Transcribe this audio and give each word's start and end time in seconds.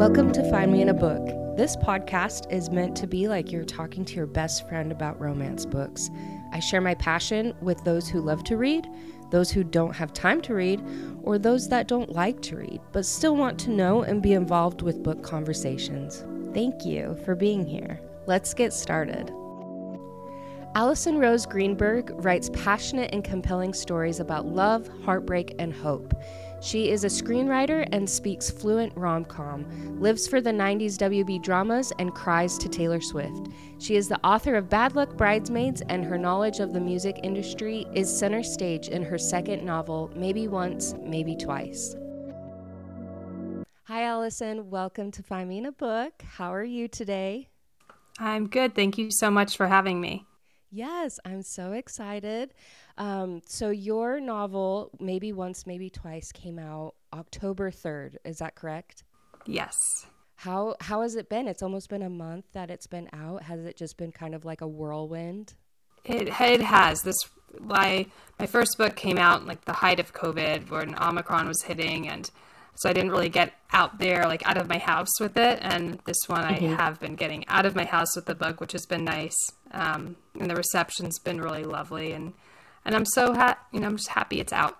Welcome 0.00 0.32
to 0.32 0.50
Find 0.50 0.72
Me 0.72 0.82
in 0.82 0.88
a 0.88 0.94
Book. 0.94 1.56
This 1.56 1.76
podcast 1.76 2.50
is 2.52 2.70
meant 2.70 2.96
to 2.96 3.06
be 3.06 3.28
like 3.28 3.52
you're 3.52 3.64
talking 3.64 4.04
to 4.06 4.14
your 4.14 4.26
best 4.26 4.68
friend 4.68 4.92
about 4.92 5.20
romance 5.20 5.64
books. 5.64 6.10
I 6.52 6.58
share 6.58 6.80
my 6.80 6.94
passion 6.94 7.54
with 7.60 7.84
those 7.84 8.08
who 8.08 8.20
love 8.20 8.42
to 8.44 8.56
read, 8.56 8.88
those 9.30 9.50
who 9.50 9.62
don't 9.62 9.94
have 9.94 10.12
time 10.12 10.40
to 10.42 10.54
read, 10.54 10.82
or 11.22 11.38
those 11.38 11.68
that 11.68 11.86
don't 11.86 12.10
like 12.10 12.40
to 12.42 12.56
read 12.56 12.80
but 12.92 13.06
still 13.06 13.36
want 13.36 13.58
to 13.60 13.70
know 13.70 14.02
and 14.02 14.22
be 14.22 14.32
involved 14.32 14.82
with 14.82 15.02
book 15.02 15.22
conversations. 15.22 16.24
Thank 16.54 16.84
you 16.84 17.16
for 17.24 17.34
being 17.34 17.64
here. 17.64 18.00
Let's 18.26 18.54
get 18.54 18.72
started. 18.72 19.32
Alison 20.76 21.18
Rose 21.18 21.46
Greenberg 21.46 22.12
writes 22.24 22.48
passionate 22.50 23.12
and 23.12 23.24
compelling 23.24 23.74
stories 23.74 24.20
about 24.20 24.46
love, 24.46 24.88
heartbreak, 25.04 25.56
and 25.58 25.74
hope. 25.74 26.14
She 26.62 26.90
is 26.90 27.02
a 27.02 27.08
screenwriter 27.08 27.88
and 27.90 28.08
speaks 28.08 28.52
fluent 28.52 28.96
rom 28.96 29.24
com, 29.24 29.66
lives 30.00 30.28
for 30.28 30.40
the 30.40 30.52
90s 30.52 30.96
WB 30.96 31.42
dramas, 31.42 31.92
and 31.98 32.14
cries 32.14 32.56
to 32.58 32.68
Taylor 32.68 33.00
Swift. 33.00 33.48
She 33.78 33.96
is 33.96 34.06
the 34.06 34.24
author 34.24 34.54
of 34.54 34.68
Bad 34.68 34.94
Luck 34.94 35.16
Bridesmaids, 35.16 35.82
and 35.88 36.04
her 36.04 36.16
knowledge 36.16 36.60
of 36.60 36.72
the 36.72 36.80
music 36.80 37.18
industry 37.24 37.84
is 37.92 38.16
center 38.16 38.44
stage 38.44 38.86
in 38.86 39.02
her 39.02 39.18
second 39.18 39.64
novel, 39.64 40.12
Maybe 40.14 40.46
Once, 40.46 40.94
Maybe 41.02 41.34
Twice. 41.34 41.96
Hi, 43.88 44.04
Alison. 44.04 44.70
Welcome 44.70 45.10
to 45.12 45.22
Find 45.24 45.48
Me 45.48 45.58
in 45.58 45.66
a 45.66 45.72
Book. 45.72 46.22
How 46.22 46.54
are 46.54 46.62
you 46.62 46.86
today? 46.86 47.48
I'm 48.20 48.46
good. 48.46 48.76
Thank 48.76 48.98
you 48.98 49.10
so 49.10 49.32
much 49.32 49.56
for 49.56 49.66
having 49.66 50.00
me. 50.00 50.26
Yes, 50.70 51.18
I'm 51.24 51.42
so 51.42 51.72
excited. 51.72 52.54
Um, 52.96 53.42
so 53.46 53.70
your 53.70 54.20
novel, 54.20 54.90
maybe 55.00 55.32
once, 55.32 55.66
maybe 55.66 55.90
twice, 55.90 56.30
came 56.32 56.58
out 56.58 56.94
October 57.12 57.70
third. 57.70 58.18
Is 58.24 58.38
that 58.38 58.54
correct? 58.54 59.02
Yes. 59.46 59.74
How 60.36 60.76
how 60.80 61.02
has 61.02 61.16
it 61.16 61.28
been? 61.28 61.48
It's 61.48 61.62
almost 61.62 61.90
been 61.90 62.02
a 62.02 62.10
month 62.10 62.46
that 62.52 62.70
it's 62.70 62.86
been 62.86 63.08
out. 63.12 63.42
Has 63.42 63.64
it 63.64 63.76
just 63.76 63.96
been 63.96 64.12
kind 64.12 64.34
of 64.34 64.44
like 64.44 64.60
a 64.60 64.68
whirlwind? 64.68 65.54
It 66.04 66.28
it 66.28 66.62
has. 66.62 67.02
This 67.02 67.16
my 67.58 68.06
my 68.38 68.46
first 68.46 68.78
book 68.78 68.96
came 68.96 69.18
out 69.18 69.46
like 69.46 69.64
the 69.64 69.72
height 69.72 70.00
of 70.00 70.14
COVID, 70.14 70.70
when 70.70 70.94
Omicron 71.02 71.48
was 71.48 71.62
hitting, 71.62 72.08
and 72.08 72.30
so 72.76 72.88
I 72.88 72.92
didn't 72.92 73.10
really 73.10 73.28
get 73.28 73.52
out 73.72 73.98
there 73.98 74.24
like 74.24 74.46
out 74.46 74.56
of 74.56 74.68
my 74.68 74.78
house 74.78 75.20
with 75.20 75.36
it. 75.36 75.58
And 75.62 75.98
this 76.04 76.16
one 76.26 76.42
mm-hmm. 76.42 76.72
I 76.72 76.76
have 76.76 77.00
been 77.00 77.14
getting 77.14 77.46
out 77.48 77.66
of 77.66 77.76
my 77.76 77.84
house 77.84 78.16
with 78.16 78.26
the 78.26 78.34
book, 78.34 78.60
which 78.60 78.72
has 78.72 78.86
been 78.86 79.04
nice. 79.04 79.36
Um, 79.72 80.16
and 80.38 80.50
the 80.50 80.56
reception's 80.56 81.18
been 81.18 81.40
really 81.40 81.64
lovely, 81.64 82.12
and 82.12 82.32
and 82.84 82.94
I'm 82.94 83.04
so 83.04 83.34
ha- 83.34 83.58
you 83.72 83.80
know 83.80 83.86
I'm 83.86 83.96
just 83.96 84.08
happy 84.08 84.40
it's 84.40 84.52
out. 84.52 84.78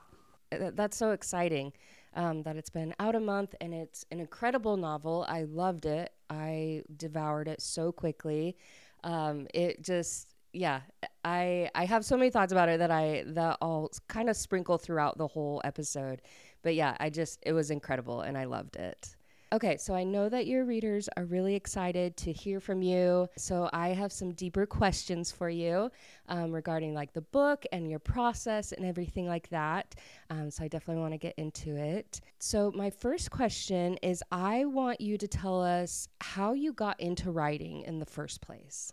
That's 0.50 0.98
so 0.98 1.12
exciting 1.12 1.72
um, 2.14 2.42
that 2.42 2.56
it's 2.56 2.70
been 2.70 2.94
out 2.98 3.14
a 3.14 3.20
month 3.20 3.55
and 3.61 3.72
it's 3.72 4.05
an 4.11 4.20
incredible 4.20 4.77
novel. 4.77 5.24
I 5.28 5.42
loved 5.42 5.86
it. 5.86 6.12
I 6.28 6.83
devoured 6.96 7.48
it 7.48 7.61
so 7.61 7.92
quickly. 7.92 8.56
Um, 9.05 9.46
it 9.55 9.83
just 9.83 10.34
yeah 10.52 10.80
i 11.24 11.70
i 11.77 11.84
have 11.84 12.05
so 12.05 12.16
many 12.16 12.28
thoughts 12.28 12.50
about 12.50 12.68
it 12.68 12.80
that 12.80 12.91
i 12.91 13.22
that 13.24 13.56
i'll 13.62 13.88
kind 14.08 14.28
of 14.28 14.36
sprinkle 14.36 14.78
throughout 14.78 15.16
the 15.16 15.28
whole 15.28 15.61
episode 15.62 16.20
but 16.62 16.75
yeah 16.75 16.97
i 17.00 17.11
just 17.11 17.39
it 17.42 17.53
was 17.53 17.70
incredible 17.70 18.20
and 18.20 18.36
i 18.36 18.44
loved 18.44 18.77
it 18.77 19.14
Okay, 19.53 19.77
so 19.78 19.94
I 19.94 20.05
know 20.05 20.28
that 20.28 20.47
your 20.47 20.64
readers 20.64 21.08
are 21.17 21.25
really 21.25 21.56
excited 21.56 22.17
to 22.19 22.30
hear 22.30 22.61
from 22.61 22.83
you. 22.83 23.28
So 23.36 23.69
I 23.72 23.89
have 23.89 24.12
some 24.12 24.30
deeper 24.30 24.64
questions 24.64 25.33
for 25.33 25.50
you 25.50 25.91
um, 26.28 26.52
regarding 26.52 26.94
like 26.94 27.12
the 27.12 27.22
book 27.22 27.67
and 27.72 27.91
your 27.91 27.98
process 27.98 28.70
and 28.70 28.86
everything 28.86 29.27
like 29.27 29.48
that. 29.48 29.97
Um, 30.30 30.52
so 30.52 30.62
I 30.62 30.69
definitely 30.69 31.00
want 31.00 31.14
to 31.14 31.19
get 31.19 31.34
into 31.36 31.75
it. 31.75 32.20
So 32.39 32.70
my 32.77 32.91
first 32.91 33.33
question 33.33 33.97
is 34.02 34.22
I 34.30 34.67
want 34.67 35.00
you 35.00 35.19
to 35.19 35.27
tell 35.27 35.61
us 35.61 36.08
how 36.20 36.52
you 36.52 36.73
got 36.73 37.01
into 37.01 37.33
writing 37.33 37.83
in 37.83 37.98
the 37.98 38.06
first 38.06 38.40
place. 38.40 38.92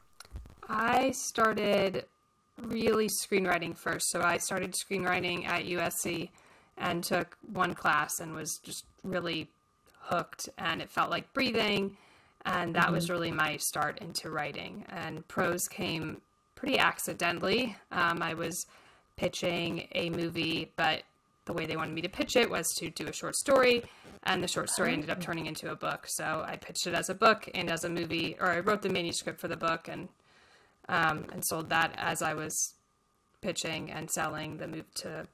I 0.67 1.11
started 1.11 2.05
really 2.63 3.09
screenwriting 3.09 3.77
first. 3.77 4.09
So 4.09 4.23
I 4.23 4.37
started 4.37 4.73
screenwriting 4.73 5.45
at 5.45 5.65
USC 5.65 6.29
and 6.77 7.03
took 7.03 7.37
one 7.53 7.73
class 7.73 8.19
and 8.19 8.33
was 8.33 8.59
just 8.63 8.85
really 9.03 9.49
hooked 9.99 10.49
and 10.57 10.81
it 10.81 10.89
felt 10.89 11.09
like 11.09 11.31
breathing. 11.33 11.97
And 12.45 12.73
that 12.75 12.85
mm-hmm. 12.85 12.93
was 12.93 13.09
really 13.09 13.31
my 13.31 13.57
start 13.57 13.99
into 13.99 14.29
writing. 14.29 14.85
And 14.89 15.27
prose 15.27 15.67
came 15.67 16.21
pretty 16.55 16.79
accidentally. 16.79 17.75
Um, 17.91 18.21
I 18.21 18.33
was 18.33 18.65
pitching 19.17 19.87
a 19.93 20.09
movie, 20.09 20.71
but 20.75 21.03
the 21.45 21.53
way 21.53 21.65
they 21.65 21.75
wanted 21.75 21.93
me 21.93 22.01
to 22.01 22.09
pitch 22.09 22.35
it 22.35 22.49
was 22.49 22.67
to 22.77 22.89
do 22.89 23.07
a 23.07 23.13
short 23.13 23.35
story. 23.35 23.83
And 24.23 24.43
the 24.43 24.47
short 24.47 24.69
story 24.69 24.93
ended 24.93 25.09
up 25.09 25.19
turning 25.19 25.45
into 25.45 25.71
a 25.71 25.75
book. 25.75 26.05
So 26.07 26.43
I 26.45 26.57
pitched 26.57 26.87
it 26.87 26.93
as 26.93 27.09
a 27.09 27.15
book 27.15 27.49
and 27.53 27.69
as 27.69 27.83
a 27.83 27.89
movie, 27.89 28.37
or 28.39 28.47
I 28.47 28.59
wrote 28.59 28.81
the 28.81 28.89
manuscript 28.89 29.39
for 29.39 29.47
the 29.47 29.57
book 29.57 29.87
and 29.87 30.09
um, 30.89 31.25
and 31.33 31.43
sold 31.45 31.69
that 31.69 31.93
as 31.97 32.21
I 32.21 32.33
was 32.33 32.73
pitching 33.41 33.91
and 33.91 34.09
selling 34.09 34.57
the 34.57 34.67
move 34.67 34.85
to 34.95 35.27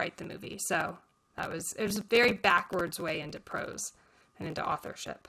write 0.00 0.16
the 0.16 0.24
movie. 0.24 0.58
So 0.58 0.96
that 1.36 1.50
was 1.50 1.74
it 1.74 1.84
was 1.84 1.98
a 1.98 2.02
very 2.02 2.32
backwards 2.32 2.98
way 2.98 3.20
into 3.20 3.38
prose 3.38 3.92
and 4.38 4.48
into 4.48 4.66
authorship. 4.66 5.28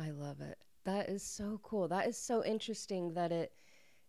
I 0.00 0.10
love 0.10 0.40
it. 0.40 0.58
That 0.84 1.08
is 1.08 1.22
so 1.22 1.60
cool. 1.62 1.88
That 1.88 2.06
is 2.06 2.16
so 2.16 2.44
interesting 2.44 3.14
that 3.14 3.32
it, 3.32 3.52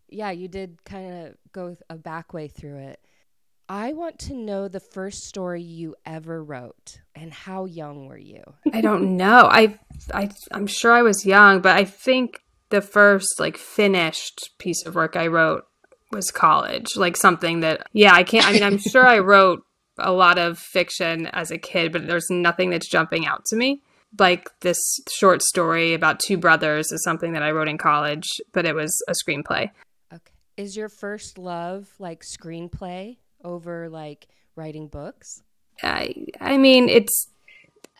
yeah, 0.08 0.30
you 0.30 0.46
did 0.46 0.84
kind 0.84 1.26
of 1.26 1.34
go 1.52 1.76
a 1.90 1.96
back 1.96 2.32
way 2.32 2.48
through 2.48 2.78
it. 2.78 3.00
I 3.68 3.94
want 3.94 4.20
to 4.20 4.34
know 4.34 4.68
the 4.68 4.80
first 4.80 5.24
story 5.24 5.62
you 5.62 5.96
ever 6.04 6.44
wrote 6.44 7.00
and 7.16 7.32
how 7.32 7.64
young 7.64 8.06
were 8.06 8.18
you? 8.18 8.44
I 8.72 8.80
don't 8.80 9.16
know. 9.16 9.48
I, 9.50 9.78
I, 10.14 10.30
I'm 10.52 10.68
sure 10.68 10.92
I 10.92 11.02
was 11.02 11.26
young, 11.26 11.60
but 11.60 11.76
I 11.76 11.84
think 11.84 12.42
the 12.68 12.80
first 12.80 13.40
like 13.40 13.56
finished 13.56 14.50
piece 14.58 14.86
of 14.86 14.94
work 14.94 15.16
I 15.16 15.26
wrote 15.26 15.64
was 16.16 16.30
college. 16.30 16.96
Like 16.96 17.16
something 17.16 17.60
that, 17.60 17.86
yeah, 17.92 18.14
I 18.14 18.24
can't, 18.24 18.46
I 18.46 18.52
mean, 18.52 18.62
I'm 18.62 18.78
sure 18.78 19.06
I 19.06 19.20
wrote 19.20 19.62
a 19.98 20.12
lot 20.12 20.38
of 20.38 20.58
fiction 20.58 21.26
as 21.28 21.50
a 21.50 21.58
kid, 21.58 21.92
but 21.92 22.06
there's 22.06 22.28
nothing 22.30 22.70
that's 22.70 22.88
jumping 22.88 23.26
out 23.26 23.44
to 23.46 23.56
me 23.56 23.82
like 24.18 24.48
this 24.60 24.78
short 25.10 25.42
story 25.42 25.94
about 25.94 26.20
two 26.20 26.36
brothers 26.36 26.92
is 26.92 27.02
something 27.04 27.32
that 27.32 27.42
I 27.42 27.50
wrote 27.50 27.68
in 27.68 27.78
college, 27.78 28.26
but 28.52 28.64
it 28.64 28.74
was 28.74 29.02
a 29.08 29.12
screenplay. 29.12 29.70
Okay. 30.12 30.32
Is 30.56 30.76
your 30.76 30.88
first 30.88 31.38
love 31.38 31.88
like 31.98 32.22
screenplay 32.22 33.18
over 33.44 33.88
like 33.88 34.28
writing 34.54 34.88
books? 34.88 35.42
I 35.82 36.26
I 36.40 36.56
mean 36.56 36.88
it's 36.88 37.28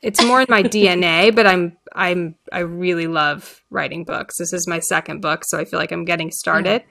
it's 0.03 0.23
more 0.25 0.41
in 0.41 0.47
my 0.49 0.63
DNA, 0.63 1.35
but 1.35 1.47
I'm 1.47 1.77
I'm 1.95 2.37
I 2.53 2.61
really 2.61 3.07
love 3.07 3.63
writing 3.71 4.05
books. 4.05 4.39
This 4.39 4.53
is 4.53 4.67
my 4.67 4.81
second 4.81 5.21
book, 5.21 5.43
so 5.47 5.59
I 5.59 5.65
feel 5.65 5.79
like 5.79 5.93
I'm 5.93 6.05
getting 6.05 6.31
started. 6.31 6.83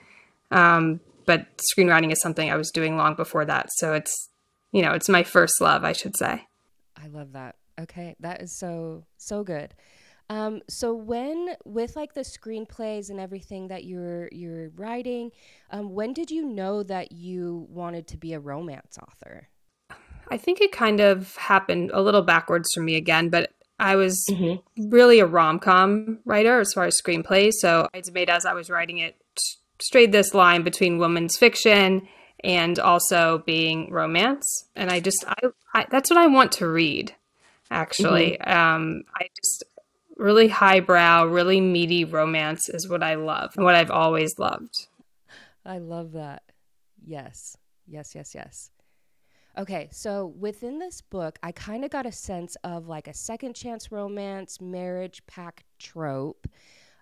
Yeah. 0.51 0.77
Um, 0.77 0.99
but 1.25 1.47
screenwriting 1.57 2.11
is 2.11 2.21
something 2.21 2.51
I 2.51 2.55
was 2.55 2.71
doing 2.71 2.97
long 2.97 3.15
before 3.15 3.45
that, 3.45 3.67
so 3.77 3.93
it's 3.93 4.29
you 4.71 4.81
know 4.81 4.91
it's 4.91 5.09
my 5.09 5.23
first 5.23 5.59
love, 5.61 5.83
I 5.83 5.93
should 5.93 6.17
say. 6.17 6.47
I 6.95 7.07
love 7.07 7.33
that. 7.33 7.55
Okay, 7.79 8.15
that 8.19 8.41
is 8.41 8.57
so 8.57 9.05
so 9.17 9.43
good. 9.43 9.73
Um, 10.29 10.61
so 10.67 10.93
when 10.93 11.49
with 11.65 11.95
like 11.95 12.13
the 12.13 12.21
screenplays 12.21 13.09
and 13.09 13.19
everything 13.19 13.67
that 13.67 13.83
you're 13.83 14.29
you're 14.31 14.69
writing, 14.69 15.31
um, 15.71 15.93
when 15.93 16.13
did 16.13 16.31
you 16.31 16.45
know 16.45 16.83
that 16.83 17.11
you 17.11 17.67
wanted 17.69 18.07
to 18.07 18.17
be 18.17 18.33
a 18.33 18.39
romance 18.39 18.97
author? 18.97 19.49
I 20.31 20.37
think 20.37 20.59
it 20.61 20.71
kind 20.71 20.99
of 20.99 21.35
happened 21.35 21.91
a 21.93 22.01
little 22.01 22.23
backwards 22.23 22.69
for 22.73 22.81
me 22.81 22.95
again, 22.95 23.29
but 23.29 23.51
I 23.79 23.95
was 23.95 24.25
mm-hmm. 24.29 24.89
really 24.89 25.19
a 25.19 25.27
rom 25.27 25.59
com 25.59 26.19
writer 26.25 26.59
as 26.59 26.73
far 26.73 26.85
as 26.85 26.99
screenplays. 26.99 27.53
So 27.59 27.87
I 27.93 28.01
made 28.11 28.29
as 28.29 28.45
I 28.45 28.53
was 28.53 28.69
writing 28.69 28.99
it 28.99 29.15
strayed 29.81 30.11
this 30.11 30.33
line 30.33 30.63
between 30.63 30.97
women's 30.97 31.37
fiction 31.37 32.07
and 32.43 32.77
also 32.79 33.39
being 33.45 33.91
romance, 33.91 34.45
and 34.75 34.91
I 34.91 34.99
just 34.99 35.23
I, 35.27 35.47
I 35.73 35.85
that's 35.89 36.09
what 36.09 36.19
I 36.19 36.27
want 36.27 36.51
to 36.53 36.67
read 36.67 37.15
actually. 37.71 38.37
Mm-hmm. 38.41 38.57
Um, 38.57 39.03
I 39.15 39.27
just 39.35 39.63
really 40.17 40.47
highbrow, 40.47 41.25
really 41.25 41.59
meaty 41.59 42.05
romance 42.05 42.69
is 42.69 42.89
what 42.89 43.03
I 43.03 43.15
love 43.15 43.53
and 43.55 43.65
what 43.65 43.75
I've 43.75 43.91
always 43.91 44.37
loved. 44.37 44.87
I 45.65 45.79
love 45.79 46.13
that. 46.13 46.43
Yes, 47.05 47.57
yes, 47.87 48.15
yes, 48.15 48.33
yes. 48.33 48.71
Okay, 49.57 49.87
so 49.91 50.33
within 50.37 50.79
this 50.79 51.01
book, 51.01 51.39
I 51.41 51.51
kind 51.53 51.85
of 51.85 51.91
got 51.91 52.05
a 52.05 52.11
sense 52.11 52.57
of 52.63 52.87
like 52.87 53.07
a 53.07 53.13
second 53.13 53.55
chance 53.55 53.91
romance, 53.91 54.59
marriage 54.59 55.25
pact 55.27 55.63
trope. 55.79 56.47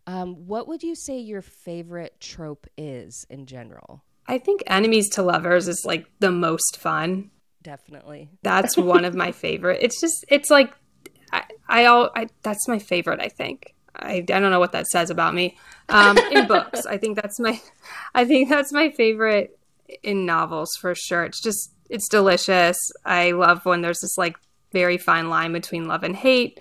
Um, 0.06 0.48
what 0.48 0.68
would 0.68 0.84
you 0.84 0.96
say 0.96 1.20
your 1.20 1.42
favorite 1.42 2.20
trope 2.20 2.68
is 2.78 3.26
in 3.30 3.46
general? 3.46 4.04
I 4.28 4.38
think 4.38 4.64
enemies 4.68 5.10
to 5.12 5.24
lovers 5.24 5.68
is 5.68 5.84
like 5.86 6.08
the 6.20 6.32
most 6.32 6.78
fun 6.78 7.32
definitely. 7.64 8.30
That's 8.44 8.78
one 8.78 9.06
of 9.06 9.16
my 9.16 9.32
favorite. 9.32 9.80
It's 9.82 10.00
just 10.00 10.26
it's 10.28 10.52
like 10.52 10.72
I 11.32 11.44
I 11.68 11.86
all 11.86 12.12
I 12.16 12.28
that's 12.44 12.68
my 12.68 12.80
favorite. 12.80 13.20
I 13.22 13.30
think. 13.30 13.74
I, 13.96 14.16
I 14.16 14.22
don't 14.22 14.50
know 14.50 14.60
what 14.60 14.72
that 14.72 14.88
says 14.88 15.12
about 15.12 15.36
me. 15.36 15.56
Um, 15.88 16.18
in 16.18 16.48
books, 16.48 16.86
I 16.88 16.98
think 16.98 17.16
that's 17.16 17.40
my 17.40 17.60
I 18.14 18.26
think 18.26 18.50
that's 18.50 18.74
my 18.74 18.92
favorite 18.92 19.58
in 20.04 20.26
novels 20.26 20.70
for 20.80 20.94
sure. 20.96 21.24
It's 21.24 21.42
just 21.42 21.72
it's 21.90 22.10
delicious. 22.10 22.78
I 23.06 23.32
love 23.32 23.66
when 23.66 23.82
there's 23.82 24.00
this 24.02 24.18
like 24.18 24.38
very 24.72 24.98
fine 24.98 25.30
line 25.30 25.54
between 25.54 25.88
love 25.88 26.04
and 26.04 26.16
hate. 26.16 26.60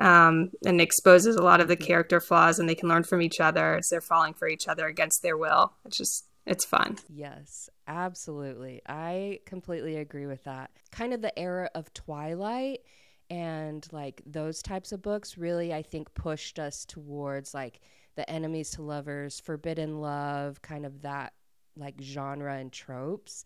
Um, 0.00 0.50
and 0.64 0.80
exposes 0.80 1.36
a 1.36 1.42
lot 1.42 1.60
of 1.60 1.68
the 1.68 1.76
character 1.76 2.20
flaws 2.20 2.58
and 2.58 2.66
they 2.66 2.74
can 2.74 2.88
learn 2.88 3.04
from 3.04 3.20
each 3.20 3.38
other 3.38 3.76
as 3.76 3.88
they're 3.90 4.00
falling 4.00 4.32
for 4.32 4.48
each 4.48 4.66
other 4.66 4.86
against 4.86 5.22
their 5.22 5.36
will. 5.36 5.74
It's 5.84 5.98
just 5.98 6.24
it's 6.46 6.64
fun. 6.64 6.96
Yes, 7.08 7.68
absolutely. 7.86 8.80
I 8.88 9.40
completely 9.46 9.96
agree 9.96 10.26
with 10.26 10.42
that. 10.44 10.70
Kind 10.90 11.12
of 11.12 11.20
the 11.20 11.38
era 11.38 11.70
of 11.74 11.92
Twilight 11.92 12.80
and 13.28 13.86
like 13.92 14.22
those 14.26 14.62
types 14.62 14.90
of 14.90 15.02
books 15.02 15.38
really 15.38 15.72
I 15.72 15.82
think 15.82 16.12
pushed 16.14 16.58
us 16.58 16.84
towards 16.84 17.54
like 17.54 17.80
the 18.16 18.28
enemies 18.28 18.70
to 18.70 18.82
lovers, 18.82 19.38
forbidden 19.38 20.00
love, 20.00 20.60
kind 20.62 20.84
of 20.84 21.02
that 21.02 21.34
like 21.76 21.94
genre 22.00 22.56
and 22.56 22.72
tropes. 22.72 23.44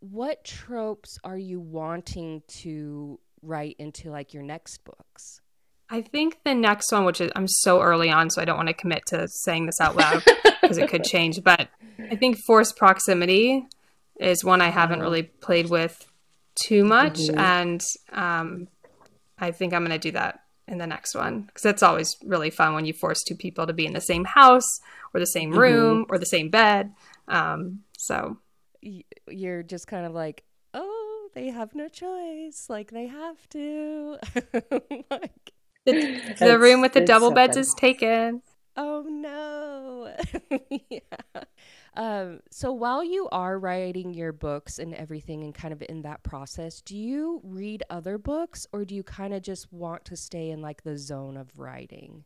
What 0.00 0.44
tropes 0.44 1.18
are 1.24 1.38
you 1.38 1.60
wanting 1.60 2.42
to 2.48 3.18
write 3.42 3.76
into 3.78 4.10
like 4.10 4.32
your 4.32 4.42
next 4.42 4.84
books? 4.84 5.40
I 5.90 6.00
think 6.00 6.38
the 6.44 6.54
next 6.54 6.90
one, 6.90 7.04
which 7.04 7.20
is 7.20 7.30
I'm 7.36 7.48
so 7.48 7.82
early 7.82 8.10
on, 8.10 8.30
so 8.30 8.40
I 8.40 8.44
don't 8.44 8.56
want 8.56 8.68
to 8.68 8.74
commit 8.74 9.06
to 9.06 9.28
saying 9.28 9.66
this 9.66 9.80
out 9.80 9.96
loud 9.96 10.22
because 10.62 10.78
it 10.78 10.88
could 10.88 11.04
change, 11.04 11.42
but 11.42 11.68
I 12.10 12.16
think 12.16 12.38
forced 12.38 12.76
proximity 12.76 13.66
is 14.18 14.44
one 14.44 14.60
I 14.60 14.70
haven't 14.70 15.00
really 15.00 15.22
played 15.22 15.68
with 15.68 16.06
too 16.54 16.84
much, 16.84 17.18
mm-hmm. 17.18 17.38
and 17.38 17.82
um, 18.12 18.68
I 19.38 19.50
think 19.50 19.74
I'm 19.74 19.82
going 19.84 19.98
to 19.98 19.98
do 19.98 20.12
that 20.12 20.40
in 20.66 20.78
the 20.78 20.86
next 20.86 21.14
one 21.14 21.42
because 21.42 21.66
it's 21.66 21.82
always 21.82 22.16
really 22.24 22.50
fun 22.50 22.74
when 22.74 22.86
you 22.86 22.92
force 22.92 23.22
two 23.22 23.34
people 23.34 23.66
to 23.66 23.72
be 23.72 23.86
in 23.86 23.92
the 23.92 24.00
same 24.00 24.24
house 24.24 24.80
or 25.12 25.20
the 25.20 25.26
same 25.26 25.50
room 25.50 26.02
mm-hmm. 26.02 26.12
or 26.12 26.18
the 26.18 26.26
same 26.26 26.48
bed. 26.48 26.92
Um, 27.28 27.80
so 27.98 28.38
you're 28.80 29.62
just 29.62 29.86
kind 29.86 30.06
of 30.06 30.12
like, 30.12 30.44
oh, 30.72 31.28
they 31.34 31.48
have 31.48 31.74
no 31.74 31.88
choice. 31.88 32.66
Like 32.68 32.90
they 32.90 33.06
have 33.06 33.48
to. 33.50 34.18
like, 35.10 35.52
the, 35.92 36.34
the 36.38 36.58
room 36.58 36.80
with 36.80 36.92
the 36.92 37.00
double 37.00 37.28
so 37.28 37.34
beds 37.34 37.56
is 37.56 37.74
taken. 37.74 38.42
Oh 38.76 39.04
no. 39.08 40.14
yeah. 40.90 41.42
Um, 41.96 42.40
so 42.50 42.72
while 42.72 43.04
you 43.04 43.28
are 43.30 43.58
writing 43.58 44.14
your 44.14 44.32
books 44.32 44.78
and 44.78 44.94
everything 44.94 45.44
and 45.44 45.54
kind 45.54 45.72
of 45.72 45.82
in 45.88 46.02
that 46.02 46.22
process, 46.22 46.80
do 46.80 46.96
you 46.96 47.40
read 47.44 47.84
other 47.88 48.18
books 48.18 48.66
or 48.72 48.84
do 48.84 48.94
you 48.94 49.04
kind 49.04 49.32
of 49.32 49.42
just 49.42 49.72
want 49.72 50.04
to 50.06 50.16
stay 50.16 50.50
in 50.50 50.60
like 50.60 50.82
the 50.82 50.98
zone 50.98 51.36
of 51.36 51.50
writing? 51.56 52.24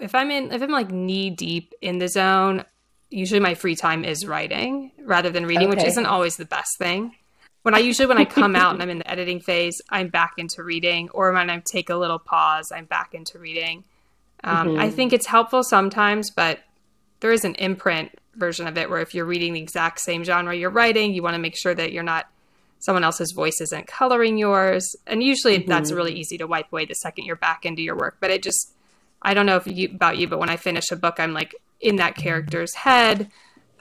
If 0.00 0.14
I'm 0.14 0.30
in 0.30 0.52
if 0.52 0.62
I'm 0.62 0.70
like 0.70 0.90
knee 0.90 1.28
deep 1.28 1.74
in 1.82 1.98
the 1.98 2.08
zone, 2.08 2.64
usually 3.10 3.40
my 3.40 3.54
free 3.54 3.76
time 3.76 4.04
is 4.04 4.26
writing 4.26 4.92
rather 5.04 5.28
than 5.28 5.44
reading, 5.44 5.68
okay. 5.68 5.76
which 5.76 5.86
isn't 5.86 6.06
always 6.06 6.36
the 6.36 6.46
best 6.46 6.78
thing. 6.78 7.14
When 7.62 7.74
I 7.74 7.78
usually 7.78 8.06
when 8.06 8.18
I 8.18 8.24
come 8.24 8.56
out 8.56 8.74
and 8.74 8.82
I'm 8.82 8.90
in 8.90 8.98
the 8.98 9.10
editing 9.10 9.40
phase, 9.40 9.80
I'm 9.88 10.08
back 10.08 10.34
into 10.38 10.62
reading, 10.62 11.08
or 11.10 11.32
when 11.32 11.48
I 11.48 11.58
take 11.60 11.90
a 11.90 11.96
little 11.96 12.18
pause, 12.18 12.72
I'm 12.72 12.86
back 12.86 13.14
into 13.14 13.38
reading. 13.38 13.84
Um, 14.42 14.68
mm-hmm. 14.68 14.80
I 14.80 14.90
think 14.90 15.12
it's 15.12 15.26
helpful 15.26 15.62
sometimes, 15.62 16.30
but 16.30 16.60
there 17.20 17.30
is 17.32 17.44
an 17.44 17.54
imprint 17.54 18.10
version 18.34 18.66
of 18.66 18.76
it 18.76 18.90
where 18.90 19.00
if 19.00 19.14
you're 19.14 19.24
reading 19.24 19.52
the 19.52 19.60
exact 19.60 20.00
same 20.00 20.24
genre 20.24 20.56
you're 20.56 20.70
writing, 20.70 21.14
you 21.14 21.22
want 21.22 21.34
to 21.34 21.40
make 21.40 21.56
sure 21.56 21.74
that 21.74 21.92
you're 21.92 22.02
not 22.02 22.26
someone 22.80 23.04
else's 23.04 23.30
voice 23.30 23.60
isn't 23.60 23.86
coloring 23.86 24.36
yours. 24.36 24.96
And 25.06 25.22
usually 25.22 25.58
mm-hmm. 25.58 25.68
that's 25.68 25.92
really 25.92 26.14
easy 26.14 26.38
to 26.38 26.48
wipe 26.48 26.72
away 26.72 26.84
the 26.84 26.94
second 26.94 27.26
you're 27.26 27.36
back 27.36 27.64
into 27.64 27.80
your 27.80 27.96
work. 27.96 28.16
But 28.18 28.30
it 28.30 28.42
just 28.42 28.74
I 29.22 29.34
don't 29.34 29.46
know 29.46 29.56
if 29.56 29.68
you 29.68 29.88
about 29.94 30.18
you, 30.18 30.26
but 30.26 30.40
when 30.40 30.50
I 30.50 30.56
finish 30.56 30.90
a 30.90 30.96
book, 30.96 31.20
I'm 31.20 31.32
like 31.32 31.54
in 31.80 31.96
that 31.96 32.16
character's 32.16 32.74
head, 32.74 33.30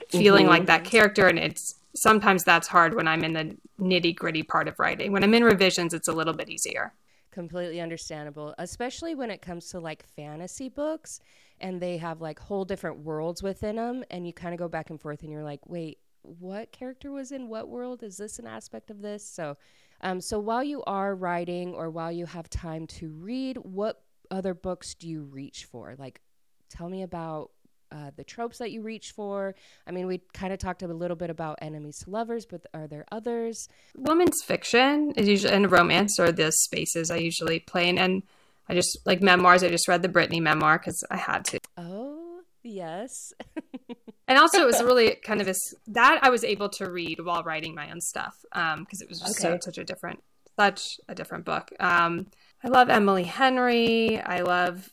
feeling 0.10 0.44
mm-hmm. 0.44 0.52
like 0.52 0.66
that 0.68 0.84
character, 0.84 1.28
and 1.28 1.40
it's 1.40 1.76
sometimes 1.96 2.44
that's 2.44 2.68
hard 2.68 2.96
when 2.96 3.08
I'm 3.08 3.24
in 3.24 3.34
the 3.34 3.58
nitty 3.80 4.16
gritty 4.16 4.44
part 4.44 4.68
of 4.68 4.80
writing. 4.80 5.12
When 5.12 5.24
I'm 5.24 5.34
in 5.34 5.44
revisions, 5.44 5.94
it's 5.94 6.08
a 6.08 6.14
little 6.14 6.34
bit 6.34 6.50
easier. 6.50 6.94
Completely 7.32 7.80
understandable, 7.80 8.54
especially 8.58 9.16
when 9.16 9.32
it 9.32 9.42
comes 9.42 9.70
to 9.70 9.80
like 9.80 10.06
fantasy 10.16 10.68
books 10.70 11.22
and 11.62 11.82
they 11.82 11.98
have 11.98 12.22
like 12.22 12.40
whole 12.40 12.66
different 12.66 13.00
worlds 13.00 13.42
within 13.42 13.76
them, 13.76 14.04
and 14.10 14.26
you 14.26 14.34
kind 14.34 14.54
of 14.54 14.60
go 14.60 14.68
back 14.68 14.90
and 14.90 15.00
forth, 15.00 15.22
and 15.22 15.32
you're 15.32 15.44
like, 15.44 15.62
wait, 15.68 16.00
what 16.24 16.72
character 16.72 17.12
was 17.12 17.32
in 17.32 17.48
what 17.48 17.70
world? 17.70 18.04
Is 18.04 18.18
this 18.18 18.40
an 18.40 18.48
aspect 18.48 18.90
of 18.90 19.02
this? 19.02 19.26
So, 19.26 19.58
um, 20.02 20.20
so 20.20 20.40
while 20.40 20.64
you 20.64 20.84
are 20.84 21.16
writing 21.16 21.74
or 21.74 21.90
while 21.90 22.12
you 22.12 22.26
have 22.26 22.50
time 22.50 22.88
to 22.88 23.10
read, 23.10 23.58
what 23.58 24.04
other 24.30 24.54
books 24.54 24.96
do 24.96 25.08
you 25.08 25.24
reach 25.24 25.66
for? 25.66 25.96
Like, 25.98 26.22
tell 26.70 26.90
me 26.90 27.04
about 27.04 27.52
uh, 27.92 28.12
the 28.16 28.24
tropes 28.24 28.58
that 28.60 28.72
you 28.72 28.82
reach 28.82 29.12
for. 29.16 29.56
I 29.86 29.92
mean, 29.92 30.08
we 30.08 30.22
kind 30.34 30.54
of 30.54 30.60
talked 30.60 30.82
a 30.84 30.88
little 30.88 31.18
bit 31.18 31.30
about 31.30 31.60
enemies 31.62 31.98
to 32.04 32.10
lovers, 32.10 32.46
but 32.46 32.66
are 32.74 32.88
there 32.88 33.06
others? 33.12 33.68
Women's 33.96 34.42
fiction 34.44 35.12
is 35.18 35.28
usually 35.28 35.54
and 35.54 35.72
romance 35.72 36.20
are 36.20 36.32
the 36.32 36.52
spaces 36.52 37.12
I 37.12 37.18
usually 37.18 37.60
play 37.60 37.90
in, 37.90 37.98
and 37.98 38.24
I 38.70 38.74
just 38.74 39.00
like 39.06 39.22
memoirs. 39.22 39.64
I 39.64 39.70
just 39.70 39.88
read 39.88 40.02
the 40.02 40.10
Britney 40.10 40.42
memoir 40.42 40.78
because 40.78 41.04
I 41.12 41.18
had 41.18 41.46
to. 41.46 41.60
Oh 41.78 42.42
yes. 42.64 43.34
and 44.28 44.38
also, 44.38 44.62
it 44.62 44.66
was 44.66 44.82
really 44.82 45.16
kind 45.16 45.42
of 45.42 45.48
a 45.48 45.54
that 45.88 46.20
I 46.22 46.30
was 46.30 46.44
able 46.44 46.70
to 46.70 46.90
read 46.90 47.20
while 47.24 47.44
writing 47.44 47.76
my 47.76 47.92
own 47.92 48.02
stuff 48.02 48.36
because 48.44 48.74
um, 48.78 48.86
it 48.90 49.10
was 49.10 49.20
just 49.20 49.40
okay. 49.40 49.54
so 49.54 49.60
such 49.62 49.78
a 49.78 49.84
different 49.84 50.24
such 50.58 51.00
a 51.08 51.16
different 51.16 51.46
book. 51.46 51.72
Um, 51.80 52.28
I 52.64 52.68
love 52.68 52.90
Emily 52.90 53.24
Henry. 53.24 54.20
I 54.22 54.42
love 54.42 54.90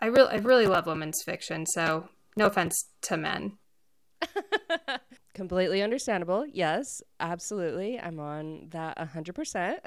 I 0.00 0.06
really 0.06 0.32
I 0.32 0.36
really 0.36 0.66
love 0.66 0.86
women's 0.86 1.22
fiction. 1.24 1.66
So 1.66 2.08
no 2.36 2.46
offense 2.46 2.86
to 3.02 3.16
men. 3.16 3.58
Completely 5.34 5.82
understandable. 5.82 6.44
Yes, 6.46 7.02
absolutely. 7.18 7.98
I'm 7.98 8.20
on 8.20 8.68
that 8.70 8.98
100%. 8.98 9.78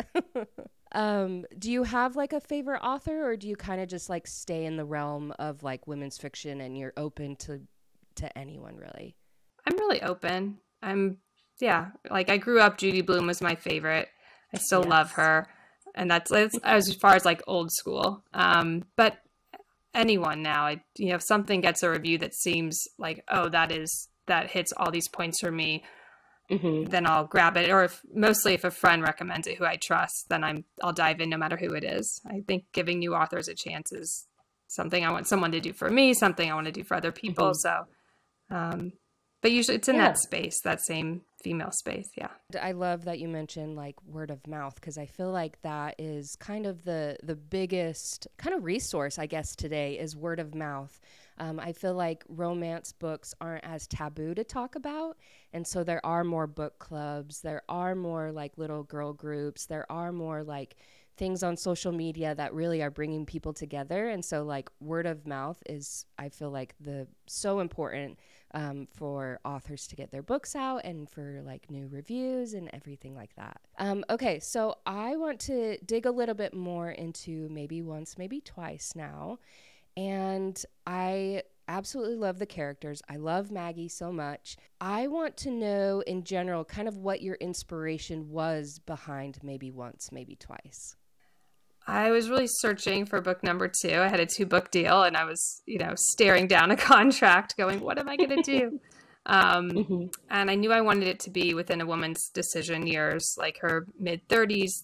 um, 0.94 1.46
do 1.58 1.72
you 1.72 1.84
have 1.84 2.16
like 2.16 2.34
a 2.34 2.40
favorite 2.40 2.82
author 2.82 3.28
or 3.30 3.36
do 3.36 3.48
you 3.48 3.56
kind 3.56 3.82
of 3.82 3.88
just 3.88 4.10
like 4.10 4.28
stay 4.28 4.66
in 4.66 4.78
the 4.78 4.86
realm 4.86 5.34
of 5.40 5.64
like 5.64 5.88
women's 5.88 6.18
fiction 6.18 6.62
and 6.62 6.78
you're 6.78 6.94
open 6.98 7.36
to 7.38 7.62
to 8.16 8.38
anyone 8.38 8.76
really? 8.76 9.16
I'm 9.68 9.78
really 9.78 10.02
open. 10.02 10.60
I'm 10.82 11.18
yeah, 11.60 11.88
like 12.10 12.30
I 12.30 12.38
grew 12.38 12.60
up 12.60 12.78
Judy 12.78 13.02
Blume 13.02 13.28
was 13.28 13.42
my 13.42 13.56
favorite. 13.56 14.10
I 14.54 14.58
still 14.58 14.82
yes. 14.82 14.90
love 14.90 15.12
her. 15.14 15.48
And 15.96 16.10
that's, 16.10 16.32
that's 16.32 16.58
as 16.64 16.94
far 16.96 17.16
as 17.16 17.26
like 17.26 17.42
old 17.48 17.72
school. 17.72 18.24
Um, 18.34 18.84
but 18.96 19.18
anyone 19.94 20.42
now. 20.42 20.66
I, 20.66 20.84
you 20.98 21.10
know, 21.10 21.16
if 21.16 21.24
something 21.24 21.62
gets 21.62 21.84
a 21.84 21.90
review 21.90 22.18
that 22.20 22.34
seems 22.34 22.88
like, 22.98 23.24
oh, 23.30 23.50
that 23.50 23.72
is 23.72 24.10
that 24.28 24.52
hits 24.52 24.74
all 24.76 24.92
these 24.92 25.08
points 25.08 25.40
for 25.42 25.52
me, 25.52 25.84
mm-hmm. 26.50 26.90
then 26.90 27.06
I'll 27.06 27.26
grab 27.26 27.58
it. 27.58 27.70
Or 27.70 27.84
if 27.84 28.02
mostly 28.14 28.54
if 28.54 28.64
a 28.64 28.72
friend 28.72 29.02
recommends 29.02 29.48
it 29.48 29.58
who 29.58 29.66
I 29.66 29.76
trust, 29.76 30.30
then 30.30 30.44
I'm 30.44 30.66
I'll 30.82 30.94
dive 30.94 31.20
in 31.20 31.30
no 31.30 31.38
matter 31.38 31.58
who 31.58 31.74
it 31.74 31.84
is. 31.84 32.22
I 32.28 32.42
think 32.48 32.66
giving 32.74 33.00
new 33.00 33.16
authors 33.16 33.48
a 33.48 33.56
chance 33.56 33.92
is 33.92 34.28
something 34.68 35.06
I 35.06 35.12
want 35.12 35.28
someone 35.28 35.52
to 35.52 35.60
do 35.60 35.74
for 35.74 35.90
me, 35.90 36.14
something 36.14 36.50
I 36.50 36.56
want 36.56 36.66
to 36.66 36.72
do 36.72 36.84
for 36.84 36.96
other 36.96 37.12
people. 37.12 37.52
Mm-hmm. 37.52 37.60
So, 38.50 38.56
um, 38.56 38.92
but 39.44 39.52
usually 39.52 39.76
it's 39.76 39.90
in 39.90 39.98
yeah. 39.98 40.08
that 40.08 40.18
space, 40.18 40.62
that 40.62 40.82
same 40.82 41.22
female 41.44 41.72
space. 41.72 42.08
Yeah. 42.18 42.30
I 42.60 42.72
love 42.72 43.04
that 43.04 43.20
you 43.20 43.28
mentioned 43.28 43.76
like 43.76 43.96
word 44.06 44.32
of 44.32 44.48
mouth 44.48 44.76
because 44.76 44.98
I 44.98 45.06
feel 45.06 45.32
like 45.32 45.62
that 45.64 45.96
is 46.00 46.38
kind 46.38 46.66
of 46.66 46.86
the 46.86 47.18
the 47.22 47.36
biggest 47.36 48.26
kind 48.38 48.56
of 48.56 48.64
resource 48.64 49.20
I 49.20 49.26
guess 49.26 49.54
today 49.54 50.00
is 50.00 50.16
word 50.16 50.40
of 50.40 50.56
mouth. 50.56 50.98
Um, 51.40 51.60
I 51.60 51.74
feel 51.74 51.94
like 51.94 52.24
romance 52.30 52.94
books 52.94 53.34
aren't 53.42 53.66
as 53.66 53.86
taboo 53.88 54.34
to 54.34 54.46
talk 54.46 54.76
about. 54.76 55.18
And 55.52 55.68
so 55.68 55.84
there 55.84 56.04
are 56.06 56.24
more 56.24 56.48
book 56.48 56.80
clubs, 56.80 57.42
there 57.42 57.64
are 57.68 57.96
more 57.96 58.32
like 58.32 58.58
little 58.58 58.84
girl 58.84 59.12
groups, 59.12 59.66
there 59.66 59.92
are 59.92 60.14
more 60.14 60.42
like 60.42 60.78
things 61.18 61.44
on 61.44 61.58
social 61.58 61.92
media 61.92 62.34
that 62.36 62.54
really 62.54 62.82
are 62.82 62.90
bringing 62.90 63.26
people 63.26 63.54
together. 63.54 64.10
And 64.10 64.24
so, 64.24 64.44
like, 64.44 64.70
word 64.80 65.06
of 65.06 65.28
mouth 65.28 65.62
is, 65.68 66.06
I 66.18 66.30
feel 66.30 66.50
like, 66.50 66.76
the 66.80 67.08
so 67.28 67.60
important 67.60 68.18
um, 68.54 68.88
for 68.92 69.40
authors 69.46 69.88
to 69.88 69.96
get 69.96 70.12
their 70.12 70.22
books 70.22 70.56
out 70.56 70.86
and 70.86 71.10
for 71.10 71.42
like 71.46 71.70
new 71.72 71.88
reviews 71.88 72.54
and 72.54 72.70
everything 72.74 73.16
like 73.16 73.36
that. 73.36 73.62
Um, 73.80 74.06
okay, 74.10 74.40
so 74.40 74.78
I 74.86 75.16
want 75.16 75.40
to 75.42 75.78
dig 75.86 76.06
a 76.06 76.12
little 76.12 76.36
bit 76.36 76.54
more 76.54 76.92
into 76.92 77.50
maybe 77.50 77.82
once, 77.82 78.18
maybe 78.18 78.42
twice 78.42 78.94
now. 78.96 79.40
And 79.96 80.64
I 80.86 81.44
absolutely 81.68 82.16
love 82.16 82.40
the 82.40 82.46
characters. 82.46 83.02
I 83.10 83.18
love 83.18 83.52
Maggie 83.52 83.88
so 83.88 84.12
much. 84.12 84.58
I 84.82 85.08
want 85.08 85.38
to 85.38 85.52
know 85.52 86.04
in 86.06 86.24
general 86.24 86.66
kind 86.66 86.88
of 86.88 86.98
what 86.98 87.22
your 87.22 87.36
inspiration 87.36 88.30
was 88.30 88.80
behind 88.80 89.40
maybe 89.44 89.72
once, 89.72 90.12
maybe 90.12 90.36
twice. 90.36 90.96
I 91.86 92.12
was 92.12 92.30
really 92.30 92.48
searching 92.48 93.06
for 93.06 93.20
book 93.22 93.44
number 93.44 93.68
two. 93.68 94.00
I 94.00 94.08
had 94.08 94.20
a 94.20 94.26
two 94.26 94.46
book 94.46 94.72
deal 94.72 95.04
and 95.04 95.18
I 95.18 95.26
was, 95.26 95.62
you 95.66 95.80
know, 95.80 95.94
staring 95.96 96.48
down 96.48 96.72
a 96.72 96.78
contract 96.78 97.58
going, 97.58 97.82
what 97.82 98.00
am 98.00 98.08
I 98.08 98.16
going 98.16 98.42
to 98.42 98.42
do? 98.42 98.80
um, 99.26 99.72
mm-hmm. 99.72 100.06
And 100.30 100.50
I 100.50 100.56
knew 100.56 100.72
I 100.72 100.82
wanted 100.82 101.08
it 101.08 101.20
to 101.22 101.30
be 101.30 101.54
within 101.54 101.82
a 101.82 101.86
woman's 101.86 102.30
decision 102.30 102.88
years, 102.88 103.36
like 103.38 103.60
her 103.60 103.88
mid 104.00 104.28
30s, 104.30 104.84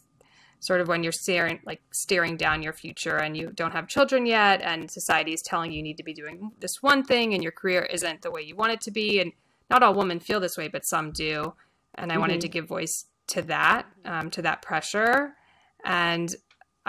sort 0.59 0.81
of 0.81 0.89
when 0.89 1.03
you're 1.03 1.13
staring, 1.13 1.59
like 1.65 1.81
staring 1.91 2.35
down 2.35 2.61
your 2.61 2.73
future 2.73 3.15
and 3.15 3.37
you 3.37 3.51
don't 3.53 3.71
have 3.71 3.87
children 3.87 4.25
yet. 4.25 4.61
And 4.61 4.91
society 4.91 5.33
is 5.33 5.41
telling 5.41 5.71
you 5.71 5.77
you 5.77 5.83
need 5.83 5.97
to 5.97 6.03
be 6.03 6.13
doing 6.13 6.51
this 6.59 6.83
one 6.83 7.03
thing 7.03 7.33
and 7.33 7.41
your 7.41 7.53
career 7.53 7.83
isn't 7.83 8.21
the 8.21 8.31
way 8.31 8.41
you 8.41 8.57
want 8.57 8.73
it 8.73 8.81
to 8.81 8.91
be. 8.91 9.21
And 9.21 9.31
not 9.69 9.83
all 9.83 9.93
women 9.93 10.19
feel 10.19 10.41
this 10.41 10.57
way, 10.57 10.67
but 10.67 10.85
some 10.85 11.11
do. 11.11 11.53
and 11.95 12.11
I 12.11 12.15
mm-hmm. 12.15 12.21
wanted 12.21 12.41
to 12.41 12.49
give 12.49 12.67
voice 12.67 13.05
to 13.27 13.41
that, 13.43 13.85
um, 14.03 14.29
to 14.31 14.41
that 14.41 14.61
pressure. 14.61 15.33
And 15.85 16.35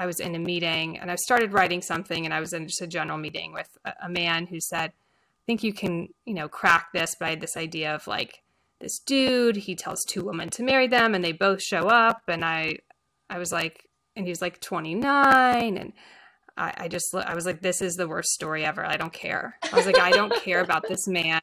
I 0.01 0.07
was 0.07 0.19
in 0.19 0.35
a 0.35 0.39
meeting 0.39 0.99
and 0.99 1.11
I 1.11 1.17
started 1.17 1.53
writing 1.53 1.83
something 1.83 2.25
and 2.25 2.33
I 2.33 2.41
was 2.41 2.55
in 2.55 2.67
just 2.67 2.81
a 2.81 2.87
general 2.87 3.19
meeting 3.19 3.53
with 3.53 3.69
a, 3.85 3.93
a 4.05 4.09
man 4.09 4.47
who 4.47 4.59
said, 4.59 4.93
I 4.93 5.45
think 5.45 5.63
you 5.63 5.75
can, 5.75 6.09
you 6.25 6.33
know, 6.33 6.49
crack 6.49 6.91
this. 6.95 7.15
But 7.19 7.27
I 7.27 7.31
had 7.31 7.43
this 7.43 7.57
idea 7.59 7.95
of 7.95 8.07
like 8.07 8.43
this 8.81 8.99
dude, 8.99 9.57
he 9.57 9.75
tells 9.75 10.03
two 10.05 10.25
women 10.25 10.49
to 10.51 10.63
marry 10.63 10.87
them 10.87 11.15
and 11.15 11.23
they 11.23 11.33
both 11.33 11.63
show 11.63 11.89
up. 11.89 12.23
And 12.29 12.43
I, 12.43 12.79
I 13.29 13.39
was 13.39 13.53
like, 13.53 13.91
and 14.17 14.27
he's 14.27 14.41
like 14.41 14.59
29 14.63 15.77
and 15.77 15.93
I, 16.57 16.73
I 16.79 16.89
just, 16.89 17.15
I 17.15 17.35
was 17.35 17.45
like, 17.45 17.61
this 17.61 17.83
is 17.83 17.97
the 17.97 18.09
worst 18.09 18.31
story 18.31 18.65
ever. 18.65 18.83
I 18.83 18.97
don't 18.97 19.13
care. 19.13 19.59
I 19.71 19.77
was 19.77 19.85
like, 19.85 19.99
I 19.99 20.13
don't 20.13 20.35
care 20.35 20.63
about 20.63 20.89
this 20.89 21.07
man 21.07 21.43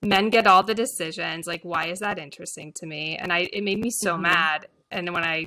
men 0.00 0.30
get 0.30 0.46
all 0.46 0.62
the 0.62 0.74
decisions 0.74 1.48
like 1.48 1.60
why 1.64 1.86
is 1.86 1.98
that 1.98 2.20
interesting 2.20 2.72
to 2.72 2.86
me 2.86 3.16
and 3.16 3.32
i 3.32 3.48
it 3.52 3.64
made 3.64 3.80
me 3.80 3.90
so 3.90 4.12
mm-hmm. 4.12 4.22
mad 4.22 4.66
and 4.92 5.12
when 5.12 5.24
i 5.24 5.44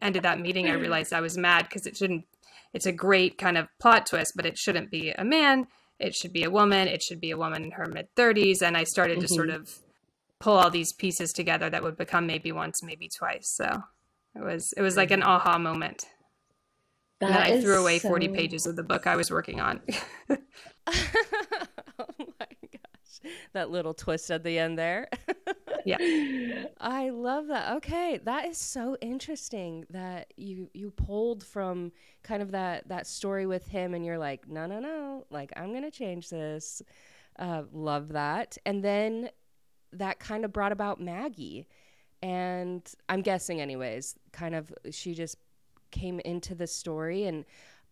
ended 0.00 0.22
that 0.22 0.40
meeting 0.40 0.68
i 0.68 0.72
realized 0.72 1.12
i 1.12 1.20
was 1.20 1.36
mad 1.38 1.64
because 1.64 1.86
it 1.86 1.96
shouldn't 1.96 2.24
it's 2.72 2.86
a 2.86 2.92
great 2.92 3.38
kind 3.38 3.56
of 3.56 3.68
plot 3.80 4.06
twist 4.06 4.32
but 4.36 4.46
it 4.46 4.58
shouldn't 4.58 4.90
be 4.90 5.10
a 5.10 5.24
man 5.24 5.66
it 5.98 6.14
should 6.14 6.32
be 6.32 6.44
a 6.44 6.50
woman 6.50 6.88
it 6.88 7.02
should 7.02 7.20
be 7.20 7.30
a 7.30 7.36
woman 7.36 7.64
in 7.64 7.70
her 7.72 7.86
mid 7.86 8.08
30s 8.16 8.62
and 8.62 8.76
i 8.76 8.84
started 8.84 9.18
mm-hmm. 9.18 9.26
to 9.26 9.34
sort 9.34 9.48
mm-hmm. 9.48 9.62
of 9.62 9.78
pull 10.40 10.56
all 10.56 10.70
these 10.70 10.92
pieces 10.92 11.32
together 11.32 11.70
that 11.70 11.82
would 11.82 11.96
become 11.96 12.26
maybe 12.26 12.52
once 12.52 12.82
maybe 12.82 13.08
twice 13.08 13.48
so 13.48 13.82
it 14.34 14.42
was 14.42 14.72
it 14.76 14.82
was 14.82 14.96
like 14.96 15.10
an 15.10 15.22
aha 15.22 15.58
moment 15.58 16.06
that 17.20 17.30
and 17.30 17.38
i 17.38 17.60
threw 17.60 17.80
away 17.80 17.98
so... 17.98 18.08
40 18.08 18.28
pages 18.28 18.66
of 18.66 18.76
the 18.76 18.82
book 18.82 19.06
i 19.06 19.16
was 19.16 19.30
working 19.30 19.60
on 19.60 19.80
that 23.52 23.70
little 23.70 23.94
twist 23.94 24.30
at 24.30 24.42
the 24.42 24.58
end 24.58 24.78
there. 24.78 25.08
yeah. 25.84 25.98
I 26.80 27.10
love 27.10 27.48
that. 27.48 27.76
Okay, 27.76 28.20
that 28.24 28.46
is 28.46 28.58
so 28.58 28.96
interesting 29.00 29.84
that 29.90 30.32
you 30.36 30.70
you 30.74 30.90
pulled 30.90 31.44
from 31.44 31.92
kind 32.22 32.42
of 32.42 32.52
that 32.52 32.88
that 32.88 33.06
story 33.06 33.46
with 33.46 33.68
him 33.68 33.94
and 33.94 34.04
you're 34.04 34.18
like, 34.18 34.48
"No, 34.48 34.66
no, 34.66 34.80
no. 34.80 35.26
Like 35.30 35.52
I'm 35.56 35.70
going 35.70 35.82
to 35.82 35.90
change 35.90 36.30
this." 36.30 36.82
Uh 37.38 37.62
love 37.72 38.10
that. 38.10 38.56
And 38.64 38.82
then 38.82 39.30
that 39.92 40.18
kind 40.18 40.44
of 40.44 40.52
brought 40.52 40.72
about 40.72 41.00
Maggie. 41.00 41.66
And 42.22 42.82
I'm 43.08 43.22
guessing 43.22 43.60
anyways, 43.60 44.16
kind 44.32 44.54
of 44.54 44.72
she 44.90 45.14
just 45.14 45.36
came 45.90 46.20
into 46.20 46.54
the 46.54 46.66
story 46.66 47.24
and 47.24 47.44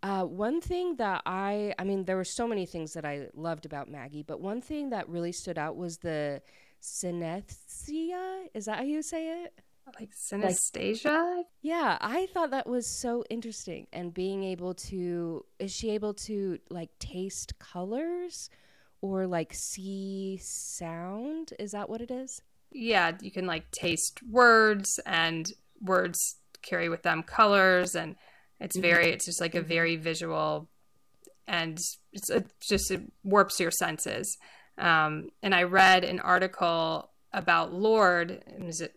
uh, 0.03 0.25
one 0.25 0.61
thing 0.61 0.97
that 0.97 1.23
I, 1.27 1.75
I 1.79 1.85
mean, 1.85 2.05
there 2.05 2.17
were 2.17 2.25
so 2.25 2.49
many 2.49 2.67
things 2.67 2.93
that 2.95 3.05
I 3.05 3.29
loved 3.35 3.67
about 3.67 3.89
Maggie, 3.89 4.25
but 4.25 4.41
one 4.41 4.61
thing 4.61 4.91
that 4.91 5.09
really 5.09 5.33
stood 5.33 5.59
out 5.59 5.77
was 5.77 5.99
the 5.99 6.43
synesthesia. 6.83 8.47
Is 8.55 8.65
that 8.65 8.79
how 8.79 8.85
you 8.85 9.03
say 9.03 9.45
it? 9.45 9.55
Like 9.99 10.11
synesthesia? 10.11 11.37
Like, 11.37 11.47
yeah, 11.61 11.99
I 12.01 12.27
thought 12.27 12.51
that 12.51 12.67
was 12.67 12.87
so 12.87 13.25
interesting. 13.31 13.87
And 13.93 14.13
being 14.13 14.43
able 14.45 14.75
to, 14.75 15.45
is 15.59 15.73
she 15.73 15.91
able 15.91 16.15
to 16.15 16.59
like 16.71 16.91
taste 16.99 17.59
colors 17.59 18.49
or 19.01 19.27
like 19.27 19.55
see 19.55 20.39
sound? 20.43 21.53
Is 21.59 21.73
that 21.73 21.89
what 21.89 22.01
it 22.01 22.11
is? 22.11 22.43
Yeah, 22.73 23.13
you 23.21 23.31
can 23.31 23.47
like 23.47 23.71
taste 23.71 24.21
words 24.29 24.99
and 25.05 25.53
words 25.81 26.37
carry 26.63 26.89
with 26.89 27.03
them 27.03 27.23
colors 27.23 27.95
and 27.95 28.17
it's 28.63 28.77
mm-hmm. 28.77 28.83
very, 28.83 29.11
it's 29.11 29.27
just 29.27 29.41
like 29.41 29.55
a 29.55 29.59
mm-hmm. 29.59 29.69
very 29.69 29.97
visual, 29.97 30.69
and 31.47 31.79
it's 32.13 32.31
a, 32.31 32.45
just 32.61 32.91
it 32.91 33.03
warps 33.25 33.59
your 33.61 33.73
senses. 33.73 34.39
Um, 34.79 35.31
and 35.43 35.55
I 35.55 35.65
read 35.65 36.05
an 36.05 36.21
article 36.21 37.11
about 37.33 37.75
Lorde, 37.75 38.43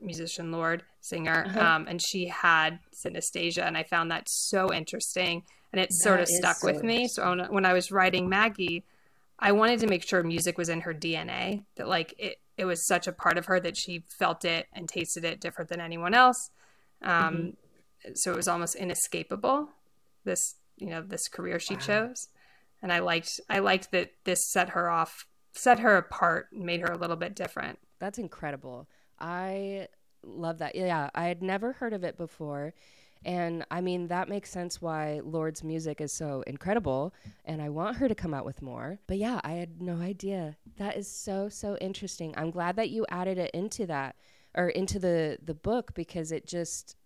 musician 0.01 0.51
Lorde, 0.51 0.83
singer, 1.01 1.45
uh-huh. 1.47 1.59
um, 1.59 1.87
and 1.87 1.99
she 2.01 2.27
had 2.27 2.79
synesthesia, 2.93 3.65
and 3.65 3.75
I 3.75 3.83
found 3.83 4.11
that 4.11 4.27
so 4.29 4.71
interesting, 4.71 5.43
and 5.73 5.81
it 5.81 5.89
that 5.89 5.93
sort 5.93 6.19
of 6.19 6.27
stuck 6.27 6.57
so 6.57 6.71
with 6.71 6.83
me. 6.83 7.07
So 7.07 7.47
when 7.49 7.65
I 7.65 7.73
was 7.73 7.91
writing 7.91 8.29
Maggie, 8.29 8.85
I 9.39 9.51
wanted 9.51 9.79
to 9.81 9.87
make 9.87 10.07
sure 10.07 10.21
music 10.23 10.57
was 10.57 10.69
in 10.69 10.81
her 10.81 10.93
DNA, 10.93 11.63
that 11.75 11.87
like 11.87 12.13
it, 12.19 12.37
it 12.57 12.65
was 12.65 12.85
such 12.87 13.07
a 13.07 13.11
part 13.11 13.37
of 13.37 13.47
her 13.47 13.59
that 13.59 13.75
she 13.75 14.03
felt 14.19 14.45
it 14.45 14.67
and 14.73 14.87
tasted 14.87 15.25
it 15.25 15.41
different 15.41 15.69
than 15.69 15.81
anyone 15.81 16.13
else. 16.13 16.51
Um, 17.01 17.35
mm-hmm 17.35 17.49
so 18.13 18.31
it 18.31 18.35
was 18.35 18.47
almost 18.47 18.75
inescapable 18.75 19.69
this 20.25 20.55
you 20.75 20.87
know 20.87 21.01
this 21.01 21.27
career 21.27 21.59
she 21.59 21.75
wow. 21.75 21.79
chose. 21.79 22.27
And 22.81 22.91
i 22.91 22.99
liked 22.99 23.39
i 23.49 23.59
liked 23.59 23.91
that 23.91 24.11
this 24.25 24.45
set 24.45 24.69
her 24.69 24.89
off 24.89 25.25
set 25.53 25.79
her 25.79 25.95
apart 25.95 26.47
made 26.51 26.81
her 26.81 26.91
a 26.91 26.97
little 26.97 27.15
bit 27.15 27.35
different. 27.35 27.79
That's 27.99 28.17
incredible. 28.17 28.89
I 29.19 29.87
love 30.23 30.57
that. 30.57 30.75
Yeah 30.75 31.09
i 31.15 31.25
had 31.25 31.41
never 31.41 31.73
heard 31.73 31.93
of 31.93 32.03
it 32.03 32.17
before. 32.17 32.73
And 33.23 33.65
i 33.71 33.79
mean 33.81 34.07
that 34.09 34.29
makes 34.29 34.51
sense 34.51 34.81
why 34.81 35.21
Lorde's 35.23 35.63
music 35.63 36.01
is 36.01 36.11
so 36.11 36.43
incredible. 36.45 37.13
And 37.45 37.61
i 37.61 37.69
want 37.69 37.97
her 37.97 38.09
to 38.09 38.15
come 38.15 38.33
out 38.33 38.45
with 38.45 38.61
more. 38.61 38.99
But 39.07 39.17
yeah 39.17 39.39
i 39.43 39.53
had 39.53 39.81
no 39.81 39.97
idea. 39.97 40.57
That 40.77 40.97
is 40.97 41.09
so 41.09 41.47
so 41.47 41.77
interesting. 41.77 42.33
I'm 42.35 42.51
glad 42.51 42.75
that 42.75 42.89
you 42.89 43.05
added 43.09 43.37
it 43.37 43.51
into 43.53 43.85
that 43.85 44.17
or 44.53 44.69
into 44.69 44.99
the 44.99 45.37
the 45.41 45.55
book 45.55 45.93
because 45.95 46.31
it 46.31 46.45
just 46.45 46.97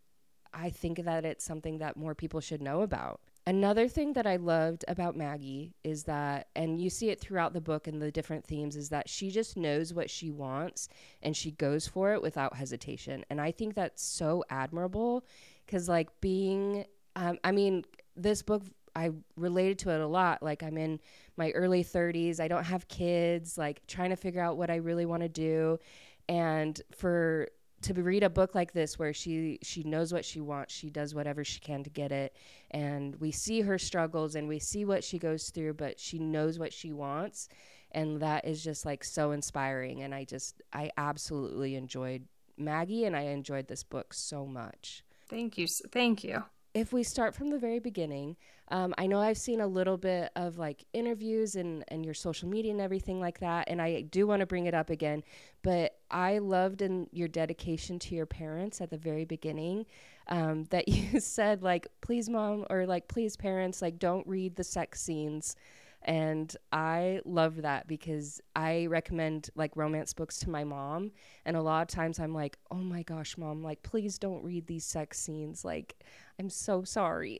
I 0.53 0.69
think 0.69 1.03
that 1.03 1.25
it's 1.25 1.45
something 1.45 1.77
that 1.79 1.97
more 1.97 2.15
people 2.15 2.39
should 2.39 2.61
know 2.61 2.81
about. 2.81 3.21
Another 3.47 3.87
thing 3.87 4.13
that 4.13 4.27
I 4.27 4.35
loved 4.35 4.85
about 4.87 5.15
Maggie 5.15 5.73
is 5.83 6.03
that, 6.03 6.49
and 6.55 6.79
you 6.79 6.89
see 6.89 7.09
it 7.09 7.19
throughout 7.19 7.53
the 7.53 7.61
book 7.61 7.87
and 7.87 8.01
the 8.01 8.11
different 8.11 8.45
themes, 8.45 8.75
is 8.75 8.89
that 8.89 9.09
she 9.09 9.31
just 9.31 9.57
knows 9.57 9.93
what 9.93 10.09
she 10.09 10.29
wants 10.29 10.87
and 11.23 11.35
she 11.35 11.51
goes 11.51 11.87
for 11.87 12.13
it 12.13 12.21
without 12.21 12.55
hesitation. 12.55 13.25
And 13.29 13.41
I 13.41 13.51
think 13.51 13.73
that's 13.73 14.03
so 14.03 14.43
admirable 14.49 15.25
because, 15.65 15.89
like, 15.89 16.09
being, 16.21 16.85
um, 17.15 17.39
I 17.43 17.51
mean, 17.51 17.85
this 18.15 18.41
book, 18.43 18.63
I 18.95 19.11
related 19.35 19.79
to 19.79 19.91
it 19.91 20.01
a 20.01 20.07
lot. 20.07 20.43
Like, 20.43 20.61
I'm 20.61 20.77
in 20.77 20.99
my 21.37 21.51
early 21.51 21.83
30s, 21.83 22.39
I 22.39 22.47
don't 22.47 22.65
have 22.65 22.87
kids, 22.87 23.57
like, 23.57 23.85
trying 23.87 24.11
to 24.11 24.15
figure 24.15 24.41
out 24.41 24.57
what 24.57 24.69
I 24.69 24.75
really 24.75 25.05
want 25.05 25.23
to 25.23 25.29
do. 25.29 25.79
And 26.27 26.79
for 26.91 27.49
to 27.81 27.93
read 27.93 28.23
a 28.23 28.29
book 28.29 28.55
like 28.55 28.73
this 28.73 28.99
where 28.99 29.13
she 29.13 29.59
she 29.61 29.83
knows 29.83 30.13
what 30.13 30.25
she 30.25 30.39
wants 30.39 30.73
she 30.73 30.89
does 30.89 31.15
whatever 31.15 31.43
she 31.43 31.59
can 31.59 31.83
to 31.83 31.89
get 31.89 32.11
it 32.11 32.35
and 32.71 33.15
we 33.17 33.31
see 33.31 33.61
her 33.61 33.77
struggles 33.77 34.35
and 34.35 34.47
we 34.47 34.59
see 34.59 34.85
what 34.85 35.03
she 35.03 35.17
goes 35.17 35.49
through 35.49 35.73
but 35.73 35.99
she 35.99 36.19
knows 36.19 36.59
what 36.59 36.73
she 36.73 36.91
wants 36.91 37.49
and 37.91 38.21
that 38.21 38.45
is 38.45 38.63
just 38.63 38.85
like 38.85 39.03
so 39.03 39.31
inspiring 39.31 40.01
and 40.01 40.13
i 40.13 40.23
just 40.23 40.61
i 40.73 40.91
absolutely 40.97 41.75
enjoyed 41.75 42.25
maggie 42.57 43.05
and 43.05 43.15
i 43.15 43.21
enjoyed 43.21 43.67
this 43.67 43.83
book 43.83 44.13
so 44.13 44.45
much. 44.45 45.03
Thank 45.27 45.57
you 45.57 45.67
thank 45.67 46.23
you 46.23 46.43
if 46.73 46.93
we 46.93 47.03
start 47.03 47.35
from 47.35 47.49
the 47.49 47.57
very 47.57 47.79
beginning, 47.79 48.35
um, 48.69 48.93
I 48.97 49.07
know 49.07 49.19
I've 49.19 49.37
seen 49.37 49.61
a 49.61 49.67
little 49.67 49.97
bit 49.97 50.31
of 50.35 50.57
like 50.57 50.85
interviews 50.93 51.55
and, 51.55 51.83
and 51.87 52.05
your 52.05 52.13
social 52.13 52.47
media 52.47 52.71
and 52.71 52.81
everything 52.81 53.19
like 53.19 53.39
that, 53.39 53.67
and 53.67 53.81
I 53.81 54.01
do 54.01 54.27
want 54.27 54.41
to 54.41 54.45
bring 54.45 54.67
it 54.67 54.75
up 54.75 54.89
again. 54.89 55.23
But 55.63 55.97
I 56.11 56.37
loved 56.37 56.81
in 56.81 57.07
your 57.11 57.27
dedication 57.27 57.97
to 57.99 58.15
your 58.15 58.27
parents 58.27 58.81
at 58.81 58.91
the 58.91 58.97
very 58.97 59.25
beginning 59.25 59.87
um, 60.27 60.65
that 60.69 60.87
you 60.87 61.19
said 61.19 61.63
like, 61.63 61.87
"Please, 62.01 62.29
mom," 62.29 62.65
or 62.69 62.85
like, 62.85 63.07
"Please, 63.07 63.35
parents," 63.35 63.81
like, 63.81 63.97
don't 63.97 64.27
read 64.27 64.55
the 64.55 64.63
sex 64.63 65.01
scenes. 65.01 65.55
And 66.03 66.55
I 66.71 67.21
love 67.25 67.61
that 67.61 67.87
because 67.87 68.41
I 68.55 68.85
recommend 68.85 69.49
like 69.55 69.75
romance 69.75 70.13
books 70.13 70.39
to 70.39 70.49
my 70.49 70.63
mom. 70.63 71.11
And 71.45 71.57
a 71.57 71.61
lot 71.61 71.81
of 71.81 71.87
times 71.87 72.19
I'm 72.19 72.33
like, 72.33 72.57
oh 72.71 72.75
my 72.75 73.03
gosh, 73.03 73.37
mom, 73.37 73.63
like, 73.63 73.83
please 73.83 74.17
don't 74.17 74.43
read 74.43 74.67
these 74.67 74.85
sex 74.85 75.19
scenes. 75.19 75.65
Like, 75.65 75.95
I'm 76.39 76.49
so 76.49 76.83
sorry. 76.83 77.39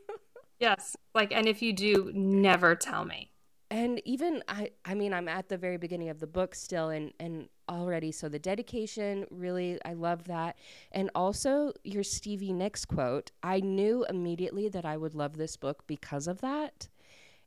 yes. 0.60 0.96
Like, 1.14 1.32
and 1.32 1.46
if 1.46 1.62
you 1.62 1.72
do, 1.72 2.10
never 2.14 2.74
tell 2.74 3.04
me. 3.04 3.30
And 3.70 4.00
even 4.04 4.44
I, 4.46 4.70
I 4.84 4.94
mean, 4.94 5.12
I'm 5.12 5.26
at 5.26 5.48
the 5.48 5.56
very 5.56 5.78
beginning 5.78 6.10
of 6.10 6.20
the 6.20 6.26
book 6.26 6.54
still, 6.54 6.90
and 6.90 7.12
and 7.18 7.48
already. 7.68 8.12
So 8.12 8.28
the 8.28 8.38
dedication, 8.38 9.26
really, 9.30 9.78
I 9.84 9.94
love 9.94 10.24
that. 10.24 10.58
And 10.92 11.10
also 11.14 11.72
your 11.82 12.02
Stevie 12.04 12.52
Nicks 12.52 12.84
quote. 12.84 13.32
I 13.42 13.60
knew 13.60 14.04
immediately 14.08 14.68
that 14.68 14.84
I 14.84 14.96
would 14.96 15.14
love 15.14 15.36
this 15.36 15.56
book 15.56 15.82
because 15.86 16.28
of 16.28 16.40
that. 16.42 16.88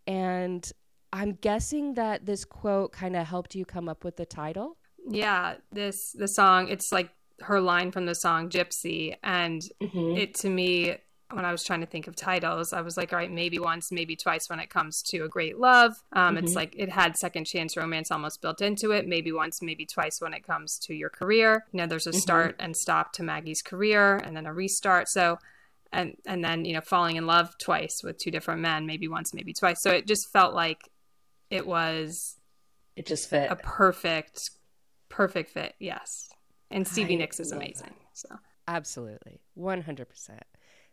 And 0.08 0.68
I'm 1.14 1.34
guessing 1.34 1.96
that 1.96 2.26
this 2.26 2.46
quote 2.46 2.92
kind 2.92 3.16
of 3.16 3.28
helped 3.28 3.56
you 3.56 3.66
come 3.66 3.90
up 3.90 4.04
with 4.04 4.18
the 4.18 4.26
title. 4.26 4.78
Yeah, 5.10 5.56
this 5.72 6.14
the 6.14 6.28
song. 6.28 6.70
It's 6.70 6.92
like 6.92 7.12
her 7.42 7.62
line 7.62 7.92
from 7.92 8.06
the 8.06 8.16
song 8.16 8.50
Gypsy. 8.50 9.16
And 9.24 9.62
mm-hmm. 9.82 10.18
it 10.18 10.34
to 10.36 10.50
me, 10.50 10.98
when 11.32 11.44
I 11.44 11.52
was 11.52 11.64
trying 11.64 11.82
to 11.82 11.86
think 11.86 12.08
of 12.08 12.16
titles, 12.16 12.72
I 12.72 12.82
was 12.82 12.96
like, 12.96 13.12
all 13.12 13.20
right, 13.20 13.32
maybe 13.32 13.60
once, 13.60 13.92
maybe 13.92 14.16
twice 14.16 14.50
when 14.50 14.60
it 14.60 14.70
comes 14.70 15.02
to 15.10 15.26
a 15.26 15.28
great 15.28 15.60
love. 15.60 15.94
Um, 16.14 16.36
mm-hmm. 16.36 16.46
It's 16.46 16.56
like 16.56 16.74
it 16.78 16.90
had 16.90 17.18
second 17.18 17.46
chance 17.46 17.76
romance 17.76 18.12
almost 18.12 18.42
built 18.42 18.62
into 18.62 18.92
it. 18.92 19.08
Maybe 19.08 19.32
once, 19.32 19.62
maybe 19.62 19.86
twice 19.86 20.22
when 20.22 20.34
it 20.34 20.46
comes 20.46 20.80
to 20.84 20.94
your 20.94 21.10
career. 21.10 21.66
You 21.72 21.80
know, 21.80 21.88
there's 21.88 22.08
a 22.08 22.12
mm-hmm. 22.12 22.20
start 22.20 22.56
and 22.60 22.76
stop 22.78 23.12
to 23.14 23.24
Maggie's 23.24 23.62
career 23.62 24.18
and 24.18 24.36
then 24.38 24.46
a 24.46 24.54
restart. 24.54 25.10
So, 25.10 25.38
and 25.92 26.16
and 26.26 26.44
then 26.44 26.66
you 26.66 26.74
know 26.74 26.82
falling 26.82 27.16
in 27.16 27.26
love 27.26 27.58
twice 27.58 28.02
with 28.04 28.18
two 28.18 28.32
different 28.32 28.62
men 28.62 28.86
maybe 28.86 29.08
once 29.08 29.34
maybe 29.34 29.54
twice 29.54 29.82
so 29.82 29.92
it 29.92 30.08
just 30.08 30.32
felt 30.32 30.54
like 30.54 30.90
it 31.50 31.66
was 31.66 32.36
it 32.96 33.06
just 33.06 33.30
fit 33.30 33.50
a 33.52 33.56
perfect 33.56 34.52
perfect 35.10 35.52
fit 35.52 35.74
yes 35.80 36.30
And 36.70 36.88
Stevie 36.88 37.14
I 37.16 37.18
Nicks 37.20 37.40
is 37.40 37.52
amazing. 37.52 37.88
That. 37.88 37.96
So 38.14 38.30
absolutely, 38.68 39.40
one 39.54 39.82
hundred 39.82 40.10
percent. 40.10 40.44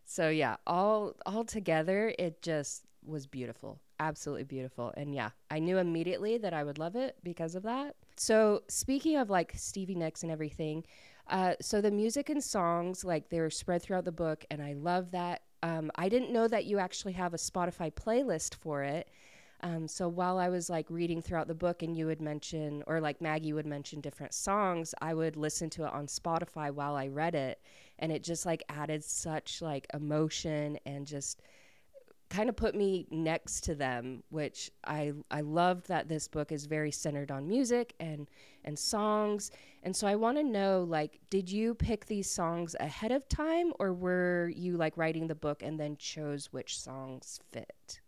So 0.04 0.28
yeah, 0.28 0.56
all 0.66 1.14
all 1.26 1.44
together, 1.44 2.14
it 2.18 2.40
just 2.42 2.82
was 3.04 3.26
beautiful, 3.26 3.80
absolutely 3.98 4.44
beautiful. 4.44 4.92
And 4.96 5.14
yeah, 5.14 5.30
I 5.50 5.58
knew 5.58 5.78
immediately 5.78 6.38
that 6.38 6.54
I 6.54 6.62
would 6.62 6.78
love 6.78 6.94
it 6.94 7.16
because 7.22 7.54
of 7.54 7.64
that. 7.64 7.96
So 8.16 8.62
speaking 8.68 9.16
of 9.16 9.30
like 9.30 9.52
Stevie 9.56 9.96
Nicks 9.96 10.22
and 10.22 10.30
everything, 10.30 10.84
uh, 11.28 11.54
so 11.60 11.80
the 11.80 11.90
music 11.90 12.28
and 12.28 12.42
songs 12.42 13.04
like 13.04 13.28
they're 13.30 13.50
spread 13.50 13.82
throughout 13.82 14.04
the 14.04 14.12
book, 14.12 14.44
and 14.50 14.62
I 14.62 14.74
love 14.74 15.10
that. 15.12 15.42
Um, 15.62 15.90
I 15.94 16.08
didn't 16.08 16.32
know 16.32 16.46
that 16.48 16.66
you 16.66 16.78
actually 16.78 17.14
have 17.14 17.32
a 17.32 17.38
Spotify 17.38 17.92
playlist 17.92 18.54
for 18.56 18.82
it. 18.82 19.08
Um, 19.62 19.88
so 19.88 20.08
while 20.08 20.36
I 20.36 20.50
was 20.50 20.68
like 20.68 20.90
reading 20.90 21.22
throughout 21.22 21.48
the 21.48 21.54
book 21.54 21.82
and 21.82 21.96
you 21.96 22.04
would 22.06 22.20
mention, 22.20 22.84
or 22.86 23.00
like 23.00 23.22
Maggie 23.22 23.54
would 23.54 23.64
mention 23.64 24.02
different 24.02 24.34
songs, 24.34 24.94
I 25.00 25.14
would 25.14 25.36
listen 25.36 25.70
to 25.70 25.84
it 25.84 25.92
on 25.92 26.06
Spotify 26.06 26.70
while 26.70 26.96
I 26.96 27.06
read 27.06 27.34
it. 27.34 27.62
And 27.98 28.12
it 28.12 28.22
just 28.22 28.44
like 28.44 28.62
added 28.68 29.02
such 29.02 29.62
like 29.62 29.86
emotion 29.94 30.78
and 30.84 31.06
just 31.06 31.40
kind 32.30 32.48
of 32.48 32.56
put 32.56 32.74
me 32.74 33.06
next 33.10 33.64
to 33.64 33.74
them, 33.74 34.22
which 34.30 34.70
I 34.84 35.12
I 35.30 35.42
love 35.42 35.86
that 35.86 36.08
this 36.08 36.28
book 36.28 36.52
is 36.52 36.66
very 36.66 36.90
centered 36.90 37.30
on 37.30 37.46
music 37.46 37.94
and 38.00 38.28
and 38.64 38.78
songs. 38.78 39.50
And 39.82 39.94
so 39.94 40.06
I 40.06 40.16
want 40.16 40.38
to 40.38 40.42
know 40.42 40.84
like 40.88 41.20
did 41.30 41.50
you 41.50 41.74
pick 41.74 42.06
these 42.06 42.34
songs 42.34 42.74
ahead 42.80 43.12
of 43.12 43.28
time 43.28 43.72
or 43.78 43.92
were 43.92 44.50
you 44.54 44.76
like 44.76 44.96
writing 44.96 45.28
the 45.28 45.34
book 45.34 45.62
and 45.62 45.78
then 45.78 45.96
chose 45.96 46.48
which 46.52 46.78
songs 46.78 47.40
fit? 47.52 48.00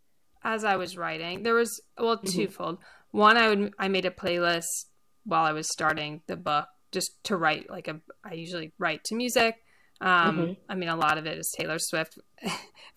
As 0.42 0.64
I 0.64 0.76
was 0.76 0.96
writing, 0.96 1.42
there 1.42 1.54
was 1.54 1.80
well 1.99 2.16
mm-hmm. 2.16 2.26
twofold. 2.26 2.78
One 3.11 3.37
I 3.37 3.49
would 3.49 3.75
I 3.78 3.88
made 3.88 4.06
a 4.06 4.11
playlist 4.11 4.87
while 5.25 5.44
I 5.44 5.52
was 5.52 5.68
starting 5.70 6.23
the 6.26 6.37
book 6.37 6.66
just 6.92 7.12
to 7.25 7.37
write 7.37 7.68
like 7.68 7.88
a 7.88 8.00
I 8.25 8.35
usually 8.35 8.73
write 8.78 9.04
to 9.04 9.14
music 9.14 9.56
um, 10.00 10.38
mm-hmm. 10.38 10.52
I 10.68 10.74
mean, 10.74 10.88
a 10.88 10.96
lot 10.96 11.18
of 11.18 11.26
it 11.26 11.38
is 11.38 11.50
Taylor 11.50 11.78
Swift 11.78 12.18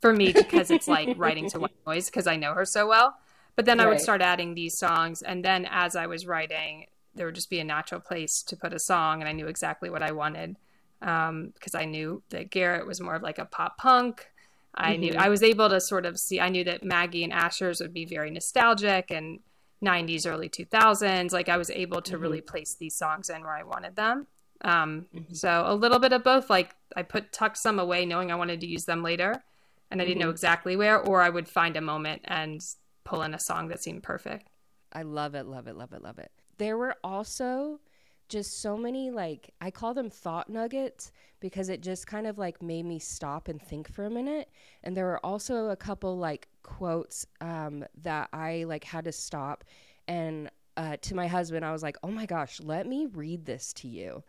for 0.01 0.13
me 0.13 0.33
because 0.33 0.71
it's 0.71 0.87
like 0.87 1.17
writing 1.17 1.49
to 1.49 1.59
white 1.59 1.75
noise 1.85 2.07
because 2.07 2.27
I 2.27 2.35
know 2.35 2.53
her 2.53 2.65
so 2.65 2.87
well. 2.87 3.15
But 3.55 3.65
then 3.65 3.79
right. 3.79 3.87
I 3.87 3.89
would 3.89 3.99
start 3.99 4.21
adding 4.21 4.55
these 4.55 4.77
songs, 4.77 5.21
and 5.21 5.43
then 5.43 5.67
as 5.69 5.95
I 5.95 6.07
was 6.07 6.25
writing, 6.25 6.85
there 7.15 7.25
would 7.25 7.35
just 7.35 7.49
be 7.49 7.59
a 7.59 7.65
natural 7.65 7.99
place 7.99 8.41
to 8.43 8.55
put 8.55 8.73
a 8.73 8.79
song, 8.79 9.21
and 9.21 9.27
I 9.27 9.33
knew 9.33 9.47
exactly 9.47 9.89
what 9.89 10.03
I 10.03 10.11
wanted 10.11 10.55
because 10.99 11.29
um, 11.29 11.79
I 11.79 11.85
knew 11.85 12.23
that 12.29 12.51
Garrett 12.51 12.85
was 12.85 13.01
more 13.01 13.15
of 13.15 13.21
like 13.21 13.37
a 13.37 13.45
pop 13.45 13.77
punk. 13.77 14.29
I 14.75 14.93
mm-hmm. 14.93 15.01
knew 15.01 15.13
I 15.17 15.29
was 15.29 15.43
able 15.43 15.69
to 15.69 15.81
sort 15.81 16.05
of 16.05 16.19
see. 16.19 16.39
I 16.39 16.49
knew 16.49 16.63
that 16.65 16.83
Maggie 16.83 17.23
and 17.23 17.33
Asher's 17.33 17.79
would 17.81 17.93
be 17.93 18.05
very 18.05 18.31
nostalgic 18.31 19.11
and 19.11 19.39
90s, 19.83 20.29
early 20.29 20.49
2000s. 20.49 21.31
Like 21.31 21.49
I 21.49 21.57
was 21.57 21.69
able 21.69 22.01
to 22.01 22.13
mm-hmm. 22.13 22.21
really 22.21 22.41
place 22.41 22.75
these 22.75 22.95
songs 22.95 23.29
in 23.29 23.41
where 23.41 23.55
I 23.55 23.63
wanted 23.63 23.95
them. 23.95 24.27
Um, 24.61 25.05
mm-hmm. 25.15 25.33
So 25.33 25.63
a 25.65 25.73
little 25.73 25.99
bit 25.99 26.13
of 26.13 26.23
both. 26.23 26.49
Like 26.49 26.75
I 26.99 27.03
put 27.03 27.31
tucked 27.31 27.57
some 27.57 27.79
away, 27.79 28.05
knowing 28.05 28.31
I 28.31 28.35
wanted 28.35 28.59
to 28.61 28.67
use 28.67 28.83
them 28.83 29.01
later, 29.01 29.41
and 29.89 30.01
I 30.01 30.05
didn't 30.05 30.19
mm-hmm. 30.19 30.27
know 30.27 30.31
exactly 30.31 30.75
where, 30.75 30.99
or 30.99 31.21
I 31.21 31.29
would 31.29 31.47
find 31.47 31.77
a 31.77 31.81
moment 31.81 32.21
and 32.25 32.61
pull 33.05 33.21
in 33.23 33.33
a 33.33 33.39
song 33.39 33.69
that 33.69 33.81
seemed 33.81 34.03
perfect. 34.03 34.49
I 34.91 35.03
love 35.03 35.33
it, 35.33 35.45
love 35.45 35.67
it, 35.67 35.77
love 35.77 35.93
it, 35.93 36.03
love 36.03 36.19
it. 36.19 36.31
There 36.57 36.77
were 36.77 36.95
also 37.03 37.79
just 38.27 38.61
so 38.61 38.77
many 38.77 39.09
like 39.09 39.53
I 39.61 39.71
call 39.71 39.93
them 39.93 40.09
thought 40.09 40.49
nuggets 40.49 41.11
because 41.39 41.69
it 41.69 41.81
just 41.81 42.05
kind 42.05 42.27
of 42.27 42.37
like 42.37 42.61
made 42.61 42.85
me 42.85 42.99
stop 42.99 43.47
and 43.47 43.61
think 43.61 43.91
for 43.91 44.05
a 44.05 44.09
minute. 44.09 44.49
And 44.83 44.95
there 44.95 45.05
were 45.05 45.25
also 45.25 45.69
a 45.69 45.75
couple 45.75 46.17
like 46.17 46.47
quotes 46.61 47.25
um, 47.41 47.85
that 48.03 48.29
I 48.33 48.65
like 48.67 48.83
had 48.83 49.05
to 49.05 49.11
stop 49.11 49.63
and 50.07 50.51
uh, 50.77 50.97
to 51.01 51.15
my 51.15 51.27
husband 51.27 51.65
I 51.65 51.71
was 51.71 51.83
like, 51.83 51.97
"Oh 52.03 52.11
my 52.11 52.25
gosh, 52.25 52.59
let 52.61 52.87
me 52.87 53.05
read 53.07 53.45
this 53.45 53.73
to 53.73 53.87
you." 53.87 54.23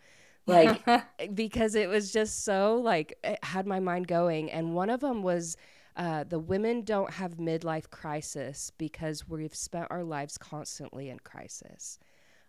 Like 0.50 1.34
because 1.34 1.74
it 1.74 1.88
was 1.88 2.12
just 2.12 2.44
so 2.44 2.76
like 2.76 3.18
it 3.24 3.42
had 3.44 3.66
my 3.66 3.80
mind 3.80 4.06
going. 4.06 4.50
And 4.50 4.74
one 4.74 4.90
of 4.90 5.00
them 5.00 5.22
was 5.22 5.56
uh, 5.96 6.24
the 6.24 6.38
women 6.38 6.82
don't 6.82 7.12
have 7.12 7.36
midlife 7.36 7.90
crisis 7.90 8.72
because 8.78 9.28
we've 9.28 9.54
spent 9.54 9.88
our 9.90 10.04
lives 10.04 10.38
constantly 10.38 11.10
in 11.10 11.18
crisis. 11.20 11.98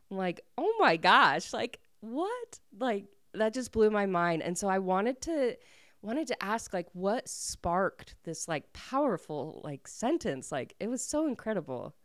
I'm 0.10 0.18
like 0.18 0.42
oh 0.58 0.74
my 0.80 0.98
gosh 0.98 1.54
like 1.54 1.80
what? 2.02 2.60
Like 2.78 3.06
that 3.34 3.54
just 3.54 3.72
blew 3.72 3.90
my 3.90 4.06
mind. 4.06 4.42
And 4.44 4.58
so 4.58 4.68
i 4.68 4.80
wanted 4.80 5.22
to 5.22 5.56
wanted 6.02 6.28
to 6.28 6.44
ask 6.44 6.74
like 6.74 6.88
what 6.94 7.28
sparked 7.30 8.16
this 8.24 8.48
like 8.48 8.72
powerful 8.74 9.62
like 9.64 9.88
sentence? 9.88 10.52
Like 10.52 10.76
it 10.80 10.90
was 10.90 11.02
so 11.02 11.28
incredible 11.28 11.96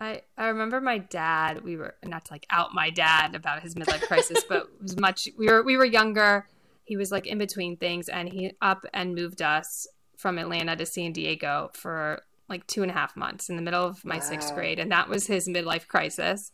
I, 0.00 0.22
I 0.38 0.48
remember 0.48 0.80
my 0.80 0.98
dad, 0.98 1.62
we 1.62 1.76
were 1.76 1.94
not 2.02 2.24
to 2.26 2.32
like 2.32 2.46
out 2.48 2.72
my 2.72 2.88
dad 2.88 3.34
about 3.34 3.62
his 3.62 3.74
midlife 3.74 4.02
crisis, 4.02 4.42
but 4.48 4.62
it 4.62 4.68
was 4.82 4.98
much 4.98 5.28
we 5.36 5.46
were 5.46 5.62
we 5.62 5.76
were 5.76 5.84
younger. 5.84 6.46
He 6.84 6.96
was 6.96 7.12
like 7.12 7.26
in 7.26 7.38
between 7.38 7.76
things 7.76 8.08
and 8.08 8.28
he 8.28 8.52
up 8.62 8.86
and 8.94 9.14
moved 9.14 9.42
us 9.42 9.86
from 10.16 10.38
Atlanta 10.38 10.74
to 10.76 10.86
San 10.86 11.12
Diego 11.12 11.70
for 11.74 12.22
like 12.48 12.66
two 12.66 12.82
and 12.82 12.90
a 12.90 12.94
half 12.94 13.16
months 13.16 13.48
in 13.48 13.56
the 13.56 13.62
middle 13.62 13.84
of 13.84 14.04
my 14.04 14.16
wow. 14.16 14.22
sixth 14.22 14.54
grade. 14.54 14.78
And 14.78 14.90
that 14.90 15.08
was 15.08 15.26
his 15.26 15.46
midlife 15.46 15.86
crisis. 15.86 16.50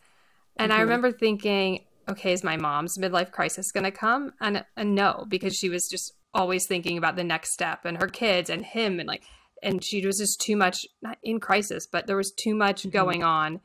And 0.56 0.70
mm-hmm. 0.70 0.80
I 0.80 0.82
remember 0.82 1.10
thinking, 1.10 1.84
okay, 2.08 2.32
is 2.32 2.44
my 2.44 2.56
mom's 2.56 2.98
midlife 2.98 3.30
crisis 3.30 3.70
gonna 3.70 3.92
come? 3.92 4.32
And 4.40 4.64
and 4.76 4.94
no, 4.94 5.24
because 5.28 5.54
she 5.54 5.68
was 5.68 5.88
just 5.88 6.12
always 6.34 6.66
thinking 6.66 6.98
about 6.98 7.16
the 7.16 7.24
next 7.24 7.52
step 7.52 7.84
and 7.84 7.96
her 8.02 8.08
kids 8.08 8.50
and 8.50 8.64
him 8.64 8.98
and 8.98 9.06
like 9.06 9.22
and 9.62 9.84
she 9.84 10.04
was 10.04 10.18
just 10.18 10.40
too 10.40 10.56
much 10.56 10.86
not 11.02 11.18
in 11.22 11.40
crisis 11.40 11.86
but 11.86 12.06
there 12.06 12.16
was 12.16 12.32
too 12.32 12.54
much 12.54 12.80
mm-hmm. 12.80 12.90
going 12.90 13.22
on 13.22 13.60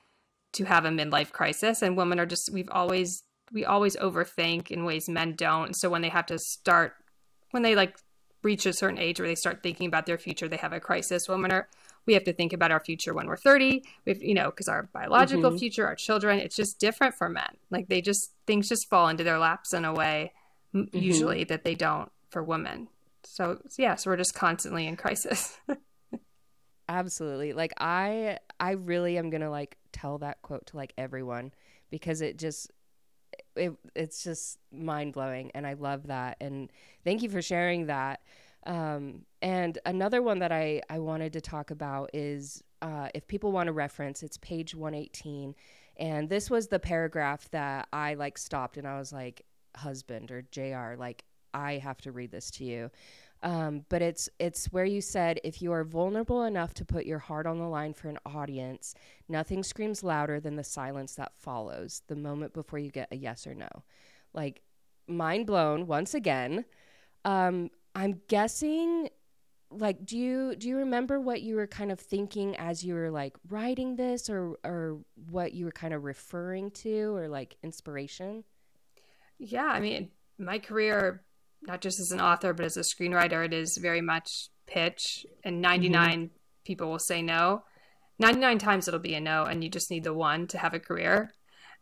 to 0.53 0.65
have 0.65 0.85
a 0.85 0.89
midlife 0.89 1.31
crisis 1.31 1.81
and 1.81 1.97
women 1.97 2.19
are 2.19 2.25
just 2.25 2.51
we've 2.53 2.69
always 2.71 3.23
we 3.51 3.65
always 3.65 3.95
overthink 3.97 4.71
in 4.71 4.85
ways 4.85 5.09
men 5.09 5.35
don't 5.35 5.75
so 5.75 5.89
when 5.89 6.01
they 6.01 6.09
have 6.09 6.25
to 6.25 6.37
start 6.39 6.93
when 7.51 7.63
they 7.63 7.75
like 7.75 7.97
reach 8.43 8.65
a 8.65 8.73
certain 8.73 8.97
age 8.97 9.19
where 9.19 9.27
they 9.27 9.35
start 9.35 9.61
thinking 9.61 9.87
about 9.87 10.05
their 10.05 10.17
future 10.17 10.47
they 10.47 10.57
have 10.57 10.73
a 10.73 10.79
crisis 10.79 11.27
women 11.27 11.51
are 11.51 11.67
we 12.07 12.13
have 12.13 12.23
to 12.23 12.33
think 12.33 12.53
about 12.53 12.71
our 12.71 12.79
future 12.79 13.13
when 13.13 13.27
we're 13.27 13.37
30 13.37 13.83
we 14.05 14.13
have, 14.13 14.21
you 14.21 14.33
know 14.33 14.49
because 14.49 14.67
our 14.67 14.89
biological 14.93 15.51
mm-hmm. 15.51 15.59
future 15.59 15.85
our 15.85 15.95
children 15.95 16.39
it's 16.39 16.55
just 16.55 16.79
different 16.79 17.13
for 17.15 17.29
men 17.29 17.57
like 17.69 17.87
they 17.87 18.01
just 18.01 18.31
things 18.47 18.67
just 18.67 18.89
fall 18.89 19.07
into 19.07 19.23
their 19.23 19.37
laps 19.37 19.73
in 19.73 19.85
a 19.85 19.93
way 19.93 20.33
mm-hmm. 20.73 20.97
usually 20.97 21.43
that 21.43 21.63
they 21.63 21.75
don't 21.75 22.11
for 22.29 22.43
women 22.43 22.87
so 23.23 23.59
yeah, 23.77 23.95
so 23.95 24.09
we're 24.09 24.17
just 24.17 24.33
constantly 24.33 24.87
in 24.87 24.95
crisis. 24.95 25.57
Absolutely. 26.89 27.53
Like 27.53 27.73
I 27.79 28.37
I 28.59 28.71
really 28.71 29.17
am 29.17 29.29
going 29.29 29.41
to 29.41 29.49
like 29.49 29.77
tell 29.91 30.17
that 30.19 30.41
quote 30.41 30.67
to 30.67 30.77
like 30.77 30.93
everyone 30.97 31.53
because 31.89 32.21
it 32.21 32.37
just 32.37 32.71
it 33.55 33.73
it's 33.95 34.23
just 34.23 34.57
mind-blowing 34.71 35.51
and 35.55 35.65
I 35.65 35.73
love 35.73 36.07
that 36.07 36.37
and 36.41 36.69
thank 37.05 37.21
you 37.21 37.29
for 37.29 37.41
sharing 37.41 37.87
that. 37.87 38.21
Um, 38.65 39.21
and 39.41 39.79
another 39.85 40.21
one 40.21 40.39
that 40.39 40.51
I 40.51 40.81
I 40.89 40.99
wanted 40.99 41.33
to 41.33 41.41
talk 41.41 41.71
about 41.71 42.09
is 42.13 42.63
uh, 42.81 43.09
if 43.13 43.27
people 43.27 43.51
want 43.51 43.67
to 43.67 43.73
reference, 43.73 44.23
it's 44.23 44.37
page 44.37 44.75
118 44.75 45.55
and 45.97 46.29
this 46.29 46.49
was 46.49 46.67
the 46.67 46.79
paragraph 46.79 47.49
that 47.51 47.87
I 47.93 48.15
like 48.15 48.37
stopped 48.37 48.77
and 48.77 48.87
I 48.87 48.97
was 48.97 49.13
like 49.13 49.45
husband 49.75 50.31
or 50.31 50.41
JR 50.51 50.95
like 50.97 51.23
I 51.53 51.77
have 51.77 52.01
to 52.01 52.11
read 52.11 52.31
this 52.31 52.51
to 52.51 52.63
you. 52.63 52.91
Um, 53.43 53.85
but 53.89 54.01
it's 54.01 54.29
it's 54.39 54.67
where 54.67 54.85
you 54.85 55.01
said 55.01 55.39
if 55.43 55.61
you 55.61 55.71
are 55.71 55.83
vulnerable 55.83 56.43
enough 56.43 56.75
to 56.75 56.85
put 56.85 57.05
your 57.05 57.17
heart 57.17 57.47
on 57.47 57.57
the 57.57 57.67
line 57.67 57.93
for 57.93 58.07
an 58.07 58.19
audience, 58.25 58.93
nothing 59.27 59.63
screams 59.63 60.03
louder 60.03 60.39
than 60.39 60.55
the 60.55 60.63
silence 60.63 61.15
that 61.15 61.31
follows 61.35 62.03
the 62.07 62.15
moment 62.15 62.53
before 62.53 62.77
you 62.77 62.91
get 62.91 63.07
a 63.11 63.15
yes 63.15 63.47
or 63.47 63.55
no. 63.55 63.69
Like 64.33 64.61
mind 65.07 65.47
blown 65.47 65.87
once 65.87 66.13
again. 66.13 66.65
Um, 67.25 67.71
I'm 67.95 68.21
guessing 68.27 69.09
like 69.71 70.05
do 70.05 70.17
you 70.17 70.55
do 70.55 70.67
you 70.67 70.77
remember 70.77 71.19
what 71.19 71.41
you 71.41 71.55
were 71.55 71.67
kind 71.67 71.91
of 71.91 71.99
thinking 71.99 72.55
as 72.57 72.83
you 72.83 72.93
were 72.93 73.09
like 73.09 73.35
writing 73.49 73.95
this 73.95 74.29
or 74.29 74.57
or 74.63 74.99
what 75.29 75.53
you 75.53 75.65
were 75.65 75.71
kind 75.71 75.93
of 75.93 76.03
referring 76.03 76.69
to 76.71 77.15
or 77.15 77.27
like 77.27 77.57
inspiration? 77.63 78.43
Yeah, 79.39 79.65
I 79.65 79.79
mean, 79.79 80.09
my 80.37 80.59
career 80.59 81.23
not 81.63 81.81
just 81.81 81.99
as 81.99 82.11
an 82.11 82.21
author 82.21 82.53
but 82.53 82.65
as 82.65 82.77
a 82.77 82.81
screenwriter 82.81 83.45
it 83.45 83.53
is 83.53 83.77
very 83.77 84.01
much 84.01 84.49
pitch 84.67 85.25
and 85.43 85.61
99 85.61 86.09
mm-hmm. 86.09 86.25
people 86.65 86.89
will 86.89 86.99
say 86.99 87.21
no 87.21 87.63
99 88.19 88.59
times 88.59 88.87
it'll 88.87 88.99
be 88.99 89.15
a 89.15 89.19
no 89.19 89.43
and 89.43 89.63
you 89.63 89.69
just 89.69 89.91
need 89.91 90.03
the 90.03 90.13
one 90.13 90.47
to 90.47 90.57
have 90.57 90.73
a 90.73 90.79
career 90.79 91.31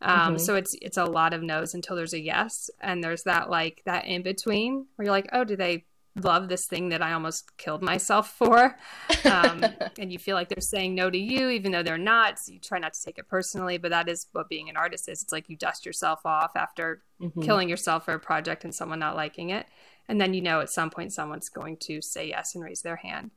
um, 0.01 0.19
mm-hmm. 0.19 0.37
so 0.37 0.55
it's 0.55 0.75
it's 0.81 0.97
a 0.97 1.05
lot 1.05 1.33
of 1.33 1.43
no's 1.43 1.73
until 1.73 1.95
there's 1.95 2.13
a 2.13 2.21
yes 2.21 2.69
and 2.79 3.03
there's 3.03 3.23
that 3.23 3.49
like 3.49 3.81
that 3.85 4.05
in 4.05 4.23
between 4.23 4.85
where 4.95 5.05
you're 5.05 5.11
like 5.11 5.29
oh 5.33 5.43
do 5.43 5.55
they 5.55 5.85
love 6.23 6.49
this 6.49 6.65
thing 6.67 6.89
that 6.89 7.01
I 7.01 7.13
almost 7.13 7.57
killed 7.57 7.81
myself 7.81 8.29
for. 8.31 8.77
Um, 9.25 9.65
and 9.99 10.11
you 10.11 10.19
feel 10.19 10.35
like 10.35 10.49
they're 10.49 10.61
saying 10.61 10.95
no 10.95 11.09
to 11.09 11.17
you, 11.17 11.49
even 11.49 11.71
though 11.71 11.83
they're 11.83 11.97
not. 11.97 12.39
So 12.39 12.51
you 12.53 12.59
try 12.59 12.79
not 12.79 12.93
to 12.93 13.01
take 13.03 13.17
it 13.17 13.27
personally, 13.27 13.77
but 13.77 13.91
that 13.91 14.09
is 14.09 14.27
what 14.31 14.49
being 14.49 14.69
an 14.69 14.77
artist 14.77 15.09
is. 15.09 15.23
It's 15.23 15.31
like 15.31 15.49
you 15.49 15.57
dust 15.57 15.85
yourself 15.85 16.25
off 16.25 16.51
after 16.55 17.03
mm-hmm. 17.21 17.41
killing 17.41 17.69
yourself 17.69 18.05
for 18.05 18.13
a 18.13 18.19
project 18.19 18.63
and 18.63 18.73
someone 18.73 18.99
not 18.99 19.15
liking 19.15 19.49
it. 19.49 19.65
And 20.07 20.19
then 20.19 20.33
you 20.33 20.41
know 20.41 20.61
at 20.61 20.69
some 20.69 20.89
point 20.89 21.13
someone's 21.13 21.49
going 21.49 21.77
to 21.81 22.01
say 22.01 22.27
yes 22.29 22.55
and 22.55 22.63
raise 22.63 22.81
their 22.81 22.95
hand, 22.95 23.31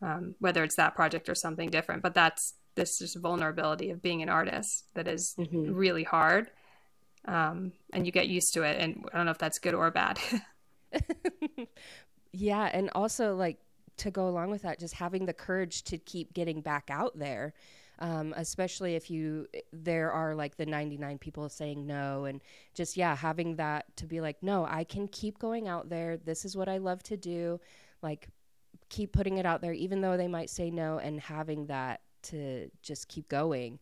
um, 0.00 0.34
whether 0.38 0.64
it's 0.64 0.76
that 0.76 0.94
project 0.94 1.28
or 1.28 1.34
something 1.34 1.68
different. 1.70 2.02
But 2.02 2.14
that's 2.14 2.54
this 2.74 2.98
just 2.98 3.16
vulnerability 3.18 3.90
of 3.90 4.02
being 4.02 4.22
an 4.22 4.28
artist 4.28 4.84
that 4.94 5.06
is 5.06 5.34
mm-hmm. 5.38 5.72
really 5.72 6.04
hard. 6.04 6.50
um, 7.26 7.72
and 7.92 8.06
you 8.06 8.12
get 8.12 8.28
used 8.28 8.52
to 8.54 8.62
it. 8.62 8.80
And 8.80 9.04
I 9.12 9.16
don't 9.16 9.26
know 9.26 9.32
if 9.32 9.38
that's 9.38 9.58
good 9.58 9.74
or 9.74 9.90
bad. 9.90 10.18
yeah, 12.34 12.68
and 12.72 12.90
also 12.94 13.34
like 13.34 13.58
to 13.98 14.10
go 14.10 14.28
along 14.28 14.50
with 14.50 14.62
that, 14.62 14.80
just 14.80 14.94
having 14.94 15.24
the 15.24 15.32
courage 15.32 15.84
to 15.84 15.98
keep 15.98 16.34
getting 16.34 16.60
back 16.60 16.90
out 16.90 17.16
there. 17.18 17.54
Um, 18.00 18.34
especially 18.36 18.96
if 18.96 19.08
you 19.08 19.46
there 19.72 20.10
are 20.10 20.34
like 20.34 20.56
the 20.56 20.66
99 20.66 21.16
people 21.18 21.48
saying 21.48 21.86
no 21.86 22.24
and 22.24 22.42
just 22.74 22.96
yeah 22.96 23.14
having 23.14 23.54
that 23.54 23.96
to 23.98 24.06
be 24.06 24.20
like 24.20 24.42
no 24.42 24.66
i 24.68 24.82
can 24.82 25.06
keep 25.06 25.38
going 25.38 25.68
out 25.68 25.88
there 25.88 26.16
this 26.16 26.44
is 26.44 26.56
what 26.56 26.68
i 26.68 26.78
love 26.78 27.04
to 27.04 27.16
do 27.16 27.60
like 28.02 28.30
keep 28.88 29.12
putting 29.12 29.38
it 29.38 29.46
out 29.46 29.60
there 29.60 29.72
even 29.72 30.00
though 30.00 30.16
they 30.16 30.26
might 30.26 30.50
say 30.50 30.72
no 30.72 30.98
and 30.98 31.20
having 31.20 31.66
that 31.66 32.00
to 32.22 32.68
just 32.82 33.06
keep 33.06 33.28
going 33.28 33.78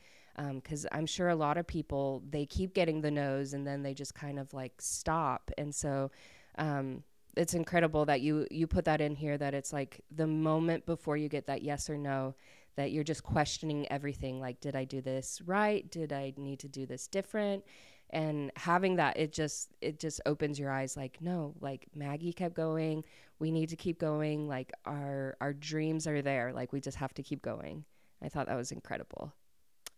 because 0.57 0.85
um, 0.85 0.91
i'm 0.93 1.07
sure 1.07 1.31
a 1.31 1.35
lot 1.35 1.57
of 1.57 1.67
people 1.67 2.23
they 2.29 2.45
keep 2.45 2.75
getting 2.75 3.01
the 3.01 3.11
no's 3.11 3.55
and 3.55 3.67
then 3.67 3.83
they 3.83 3.95
just 3.95 4.15
kind 4.15 4.39
of 4.39 4.53
like 4.53 4.75
stop 4.79 5.51
and 5.57 5.75
so 5.75 6.11
um, 6.59 7.03
it's 7.37 7.55
incredible 7.55 8.05
that 8.05 8.21
you 8.21 8.47
you 8.51 8.67
put 8.67 8.85
that 8.85 9.01
in 9.01 9.15
here 9.15 9.39
that 9.39 9.55
it's 9.55 9.73
like 9.73 10.01
the 10.15 10.27
moment 10.27 10.85
before 10.87 11.17
you 11.17 11.29
get 11.29 11.47
that 11.47 11.63
yes 11.63 11.89
or 11.89 11.97
no 11.97 12.35
that 12.77 12.91
you're 12.91 13.05
just 13.05 13.23
questioning 13.23 13.91
everything 13.91 14.41
like 14.41 14.61
did 14.61 14.75
i 14.77 14.85
do 14.85 15.01
this 15.01 15.41
right? 15.45 15.91
Did 15.91 16.13
i 16.13 16.33
need 16.37 16.61
to 16.61 16.69
do 16.69 16.87
this 16.87 17.07
different? 17.07 17.65
And 18.11 18.53
having 18.57 18.97
that 18.97 19.17
it 19.17 19.33
just 19.33 19.71
it 19.81 19.99
just 19.99 20.21
opens 20.27 20.59
your 20.59 20.71
eyes 20.71 20.97
like 20.97 21.19
no 21.21 21.55
like 21.61 21.87
maggie 21.95 22.33
kept 22.33 22.55
going. 22.55 23.05
We 23.39 23.51
need 23.51 23.71
to 23.71 23.77
keep 23.77 23.99
going. 23.99 24.49
Like 24.49 24.73
our 24.85 25.37
our 25.41 25.53
dreams 25.53 26.07
are 26.07 26.23
there. 26.23 26.53
Like 26.53 26.73
we 26.73 26.81
just 26.81 26.99
have 26.99 27.15
to 27.15 27.23
keep 27.23 27.43
going. 27.43 27.85
I 28.23 28.29
thought 28.29 28.47
that 28.47 28.57
was 28.57 28.73
incredible 28.73 29.33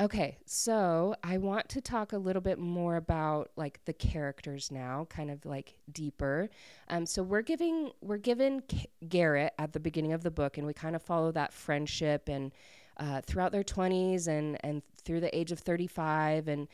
Okay, 0.01 0.39
so 0.45 1.15
I 1.23 1.39
want 1.39 1.69
to 1.71 1.81
talk 1.81 2.13
a 2.13 2.19
little 2.19 2.43
bit 2.43 2.59
more 2.59 2.97
about 2.97 3.53
like 3.55 3.79
the 3.85 3.93
characters 3.93 4.73
now, 4.73 5.07
kind 5.09 5.31
of 5.31 5.47
like 5.47 5.75
deeper. 5.93 6.51
Um, 6.89 7.07
so 7.07 7.23
we're 7.23 7.43
giving 7.43 7.93
we're 8.01 8.17
given 8.17 8.63
K- 8.63 8.89
Garrett 9.09 9.55
at 9.57 9.73
the 9.73 9.79
beginning 9.79 10.13
of 10.13 10.25
the 10.25 10.33
book, 10.33 10.59
and 10.59 10.67
we 10.67 10.73
kind 10.75 10.97
of 10.97 11.03
follow 11.03 11.31
that 11.33 11.53
friendship 11.53 12.29
and 12.29 12.51
uh, 12.97 13.21
throughout 13.21 13.53
their 13.53 13.63
twenties 13.63 14.27
and 14.27 14.59
and 14.65 14.83
through 15.05 15.21
the 15.21 15.37
age 15.37 15.53
of 15.53 15.61
thirty 15.61 15.87
five. 15.87 16.49
And 16.49 16.67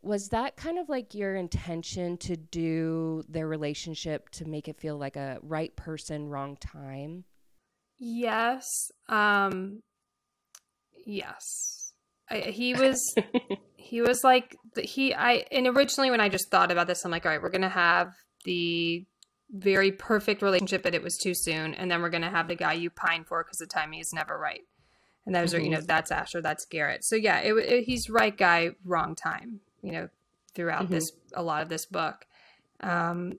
was 0.00 0.28
that 0.28 0.56
kind 0.56 0.78
of 0.78 0.88
like 0.88 1.14
your 1.14 1.34
intention 1.34 2.16
to 2.18 2.36
do 2.36 3.24
their 3.28 3.48
relationship 3.48 4.28
to 4.30 4.44
make 4.44 4.68
it 4.68 4.78
feel 4.78 4.96
like 4.96 5.16
a 5.16 5.38
right 5.42 5.74
person, 5.74 6.28
wrong 6.28 6.56
time? 6.56 7.24
Yes. 7.98 8.92
Um, 9.08 9.82
yes 11.04 11.87
I, 12.30 12.38
he 12.40 12.74
was 12.74 13.14
he 13.76 14.00
was 14.00 14.22
like 14.22 14.56
he 14.76 15.14
I 15.14 15.44
and 15.50 15.66
originally 15.66 16.10
when 16.10 16.20
I 16.20 16.28
just 16.28 16.50
thought 16.50 16.70
about 16.70 16.86
this 16.86 17.04
I'm 17.04 17.10
like 17.10 17.24
all 17.24 17.32
right 17.32 17.42
we're 17.42 17.50
gonna 17.50 17.68
have 17.68 18.12
the 18.44 19.06
very 19.50 19.92
perfect 19.92 20.42
relationship 20.42 20.82
but 20.82 20.94
it 20.94 21.02
was 21.02 21.16
too 21.16 21.34
soon 21.34 21.74
and 21.74 21.90
then 21.90 22.02
we're 22.02 22.10
gonna 22.10 22.30
have 22.30 22.48
the 22.48 22.54
guy 22.54 22.74
you 22.74 22.90
pine 22.90 23.24
for 23.24 23.42
because 23.42 23.58
the 23.58 23.66
timing 23.66 24.00
is 24.00 24.12
never 24.12 24.38
right 24.38 24.60
and 25.26 25.34
those 25.34 25.50
mm-hmm. 25.50 25.60
are 25.60 25.64
you 25.64 25.70
know 25.70 25.78
mm-hmm. 25.78 25.86
that's 25.86 26.10
Asher 26.10 26.42
that's 26.42 26.66
Garrett 26.66 27.04
so 27.04 27.16
yeah 27.16 27.40
it, 27.40 27.52
it, 27.54 27.84
he's 27.84 28.10
right 28.10 28.36
guy 28.36 28.70
wrong 28.84 29.14
time 29.14 29.60
you 29.82 29.92
know 29.92 30.08
throughout 30.54 30.84
mm-hmm. 30.84 30.94
this 30.94 31.10
a 31.34 31.42
lot 31.42 31.62
of 31.62 31.68
this 31.68 31.86
book 31.86 32.26
um 32.80 33.38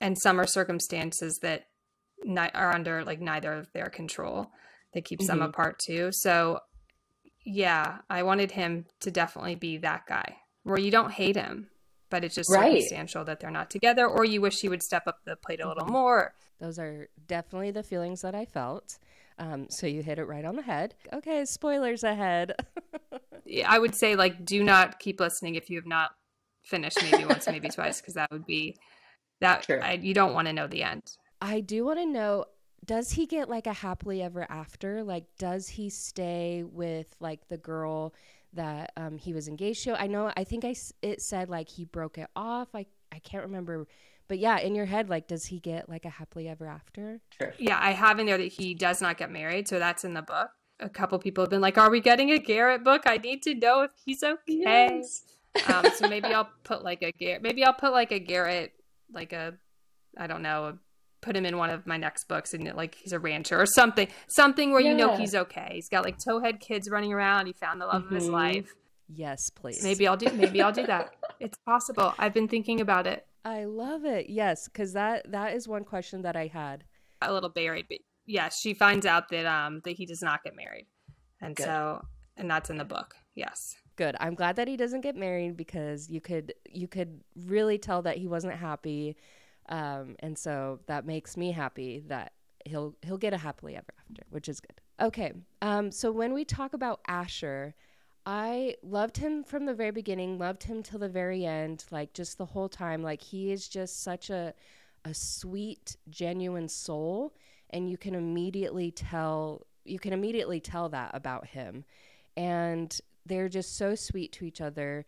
and 0.00 0.16
some 0.18 0.38
are 0.38 0.46
circumstances 0.46 1.38
that 1.42 1.66
ni- 2.24 2.50
are 2.54 2.74
under 2.74 3.04
like 3.04 3.20
neither 3.20 3.52
of 3.52 3.72
their 3.72 3.88
control 3.88 4.50
that 4.92 5.04
keeps 5.04 5.26
mm-hmm. 5.26 5.38
them 5.38 5.48
apart 5.48 5.78
too 5.78 6.10
so 6.12 6.58
yeah, 7.48 7.98
I 8.10 8.22
wanted 8.22 8.52
him 8.52 8.84
to 9.00 9.10
definitely 9.10 9.54
be 9.54 9.78
that 9.78 10.06
guy 10.06 10.36
where 10.64 10.78
you 10.78 10.90
don't 10.90 11.10
hate 11.10 11.36
him, 11.36 11.68
but 12.10 12.22
it's 12.22 12.34
just 12.34 12.50
right. 12.50 12.72
circumstantial 12.72 13.24
that 13.24 13.40
they're 13.40 13.50
not 13.50 13.70
together, 13.70 14.06
or 14.06 14.24
you 14.24 14.40
wish 14.40 14.60
he 14.60 14.68
would 14.68 14.82
step 14.82 15.06
up 15.06 15.20
the 15.24 15.34
plate 15.36 15.60
a 15.62 15.66
little 15.66 15.84
mm-hmm. 15.84 15.92
more. 15.92 16.34
Those 16.60 16.78
are 16.78 17.08
definitely 17.26 17.70
the 17.70 17.82
feelings 17.82 18.20
that 18.20 18.34
I 18.34 18.44
felt. 18.44 18.98
Um, 19.38 19.68
so 19.70 19.86
you 19.86 20.02
hit 20.02 20.18
it 20.18 20.24
right 20.24 20.44
on 20.44 20.56
the 20.56 20.62
head. 20.62 20.94
Okay, 21.12 21.44
spoilers 21.44 22.04
ahead. 22.04 22.54
I 23.66 23.78
would 23.78 23.94
say 23.94 24.14
like 24.14 24.44
do 24.44 24.62
not 24.62 24.98
keep 24.98 25.20
listening 25.20 25.54
if 25.54 25.70
you 25.70 25.78
have 25.78 25.86
not 25.86 26.10
finished 26.64 26.98
maybe 27.02 27.24
once, 27.24 27.46
maybe 27.46 27.70
twice, 27.70 28.00
because 28.00 28.14
that 28.14 28.30
would 28.30 28.44
be 28.44 28.76
that 29.40 29.66
I, 29.70 29.94
you 29.94 30.12
don't 30.12 30.34
want 30.34 30.48
to 30.48 30.52
know 30.52 30.66
the 30.66 30.82
end. 30.82 31.02
I 31.40 31.60
do 31.60 31.84
want 31.84 31.98
to 32.00 32.06
know 32.06 32.44
does 32.84 33.12
he 33.12 33.26
get 33.26 33.48
like 33.48 33.66
a 33.66 33.72
happily 33.72 34.22
ever 34.22 34.46
after? 34.48 35.02
Like, 35.02 35.24
does 35.38 35.68
he 35.68 35.90
stay 35.90 36.64
with 36.64 37.06
like 37.20 37.48
the 37.48 37.58
girl 37.58 38.14
that 38.54 38.92
um, 38.96 39.18
he 39.18 39.32
was 39.32 39.48
engaged 39.48 39.84
to? 39.84 40.00
I 40.00 40.06
know, 40.06 40.32
I 40.36 40.44
think 40.44 40.64
I 40.64 40.74
it 41.02 41.20
said 41.20 41.48
like 41.48 41.68
he 41.68 41.84
broke 41.84 42.18
it 42.18 42.28
off. 42.34 42.68
I 42.74 42.86
I 43.12 43.18
can't 43.20 43.44
remember, 43.44 43.86
but 44.28 44.38
yeah, 44.38 44.58
in 44.58 44.74
your 44.74 44.84
head, 44.86 45.08
like, 45.08 45.26
does 45.26 45.46
he 45.46 45.58
get 45.58 45.88
like 45.88 46.04
a 46.04 46.10
happily 46.10 46.48
ever 46.48 46.66
after? 46.66 47.20
Sure. 47.40 47.54
Yeah, 47.58 47.78
I 47.80 47.92
have 47.92 48.18
in 48.18 48.26
there 48.26 48.38
that 48.38 48.52
he 48.52 48.74
does 48.74 49.00
not 49.00 49.16
get 49.16 49.30
married, 49.30 49.68
so 49.68 49.78
that's 49.78 50.04
in 50.04 50.14
the 50.14 50.22
book. 50.22 50.50
A 50.80 50.88
couple 50.88 51.18
people 51.18 51.42
have 51.42 51.50
been 51.50 51.60
like, 51.60 51.78
"Are 51.78 51.90
we 51.90 52.00
getting 52.00 52.30
a 52.30 52.38
Garrett 52.38 52.84
book? 52.84 53.02
I 53.06 53.16
need 53.16 53.42
to 53.42 53.54
know 53.54 53.82
if 53.82 53.90
he's 54.04 54.22
okay." 54.22 54.38
Yes. 54.46 55.22
um, 55.72 55.86
so 55.94 56.08
maybe 56.08 56.28
I'll 56.28 56.50
put 56.62 56.84
like 56.84 57.02
a 57.02 57.10
Garrett. 57.10 57.42
Maybe 57.42 57.64
I'll 57.64 57.72
put 57.72 57.92
like 57.92 58.12
a 58.12 58.18
Garrett, 58.18 58.72
like 59.12 59.32
a, 59.32 59.54
I 60.16 60.26
don't 60.26 60.42
know, 60.42 60.66
a 60.66 60.78
put 61.20 61.36
him 61.36 61.44
in 61.44 61.56
one 61.56 61.70
of 61.70 61.86
my 61.86 61.96
next 61.96 62.28
books 62.28 62.54
and 62.54 62.72
like 62.74 62.94
he's 62.94 63.12
a 63.12 63.18
rancher 63.18 63.60
or 63.60 63.66
something 63.66 64.08
something 64.28 64.72
where 64.72 64.80
yeah. 64.80 64.90
you 64.90 64.96
know 64.96 65.16
he's 65.16 65.34
okay. 65.34 65.70
He's 65.72 65.88
got 65.88 66.04
like 66.04 66.18
towhead 66.18 66.60
kids 66.60 66.88
running 66.90 67.12
around. 67.12 67.46
He 67.46 67.52
found 67.52 67.80
the 67.80 67.86
love 67.86 68.04
mm-hmm. 68.04 68.14
of 68.14 68.20
his 68.20 68.24
mm-hmm. 68.24 68.34
life. 68.34 68.74
Yes 69.08 69.50
please. 69.50 69.82
Maybe 69.82 70.06
i'll 70.06 70.16
do 70.16 70.30
maybe 70.32 70.60
i'll 70.62 70.72
do 70.72 70.86
that. 70.86 71.14
It's 71.40 71.56
possible. 71.64 72.14
I've 72.18 72.34
been 72.34 72.48
thinking 72.48 72.80
about 72.80 73.06
it. 73.06 73.24
I 73.44 73.64
love 73.64 74.04
it. 74.04 74.28
Yes 74.28 74.68
because 74.68 74.92
that 74.94 75.30
that 75.30 75.54
is 75.54 75.68
one 75.68 75.84
question 75.84 76.22
that 76.22 76.36
i 76.36 76.46
had. 76.46 76.84
A 77.22 77.32
little 77.32 77.50
buried 77.50 77.86
but 77.88 77.98
yeah 78.26 78.48
she 78.48 78.74
finds 78.74 79.06
out 79.06 79.28
that 79.30 79.46
um 79.46 79.80
that 79.84 79.92
he 79.92 80.06
does 80.06 80.22
not 80.22 80.42
get 80.44 80.54
married. 80.56 80.86
And 81.40 81.54
good. 81.54 81.64
so 81.64 82.02
and 82.36 82.50
that's 82.50 82.70
in 82.70 82.76
the 82.76 82.84
book. 82.84 83.14
Yes. 83.34 83.76
Good. 83.96 84.16
I'm 84.20 84.34
glad 84.34 84.56
that 84.56 84.68
he 84.68 84.76
doesn't 84.76 85.00
get 85.00 85.16
married 85.16 85.56
because 85.56 86.08
you 86.08 86.20
could 86.20 86.54
you 86.70 86.86
could 86.86 87.20
really 87.34 87.78
tell 87.78 88.02
that 88.02 88.16
he 88.16 88.28
wasn't 88.28 88.54
happy 88.54 89.16
um, 89.68 90.16
and 90.20 90.36
so 90.36 90.80
that 90.86 91.04
makes 91.06 91.36
me 91.36 91.52
happy 91.52 92.02
that 92.08 92.32
he'll 92.64 92.94
he'll 93.02 93.18
get 93.18 93.32
a 93.32 93.38
happily 93.38 93.76
ever 93.76 93.92
after, 94.08 94.22
which 94.30 94.48
is 94.48 94.60
good. 94.60 94.80
Okay. 95.00 95.32
Um, 95.62 95.92
so 95.92 96.10
when 96.10 96.32
we 96.32 96.44
talk 96.44 96.72
about 96.74 97.00
Asher, 97.06 97.74
I 98.26 98.76
loved 98.82 99.16
him 99.16 99.44
from 99.44 99.66
the 99.66 99.74
very 99.74 99.90
beginning, 99.90 100.38
loved 100.38 100.64
him 100.64 100.82
till 100.82 100.98
the 100.98 101.08
very 101.08 101.44
end, 101.44 101.84
like 101.90 102.12
just 102.12 102.38
the 102.38 102.46
whole 102.46 102.68
time. 102.68 103.02
Like 103.02 103.22
he 103.22 103.52
is 103.52 103.68
just 103.68 104.02
such 104.02 104.30
a 104.30 104.54
a 105.04 105.14
sweet, 105.14 105.96
genuine 106.10 106.68
soul, 106.68 107.34
and 107.70 107.88
you 107.88 107.96
can 107.96 108.14
immediately 108.14 108.90
tell 108.90 109.66
you 109.84 109.98
can 109.98 110.12
immediately 110.12 110.60
tell 110.60 110.88
that 110.90 111.10
about 111.14 111.46
him. 111.46 111.84
And 112.36 112.98
they're 113.26 113.48
just 113.48 113.76
so 113.76 113.94
sweet 113.94 114.32
to 114.32 114.44
each 114.44 114.60
other 114.60 115.04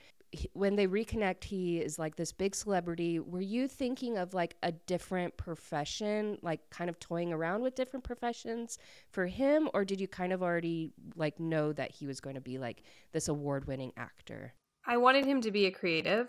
when 0.52 0.76
they 0.76 0.86
reconnect, 0.86 1.44
he 1.44 1.78
is 1.78 1.98
like 1.98 2.16
this 2.16 2.32
big 2.32 2.54
celebrity. 2.54 3.18
Were 3.18 3.40
you 3.40 3.66
thinking 3.66 4.16
of 4.16 4.32
like 4.34 4.56
a 4.62 4.72
different 4.72 5.36
profession, 5.36 6.38
like 6.42 6.70
kind 6.70 6.88
of 6.88 6.98
toying 7.00 7.32
around 7.32 7.62
with 7.62 7.74
different 7.74 8.04
professions 8.04 8.78
for 9.10 9.26
him, 9.26 9.68
or 9.74 9.84
did 9.84 10.00
you 10.00 10.08
kind 10.08 10.32
of 10.32 10.42
already 10.42 10.92
like 11.16 11.40
know 11.40 11.72
that 11.72 11.90
he 11.90 12.06
was 12.06 12.20
going 12.20 12.36
to 12.36 12.40
be 12.40 12.58
like 12.58 12.82
this 13.12 13.28
award-winning 13.28 13.92
actor? 13.96 14.54
I 14.86 14.96
wanted 14.96 15.24
him 15.24 15.40
to 15.42 15.50
be 15.50 15.66
a 15.66 15.70
creative, 15.70 16.28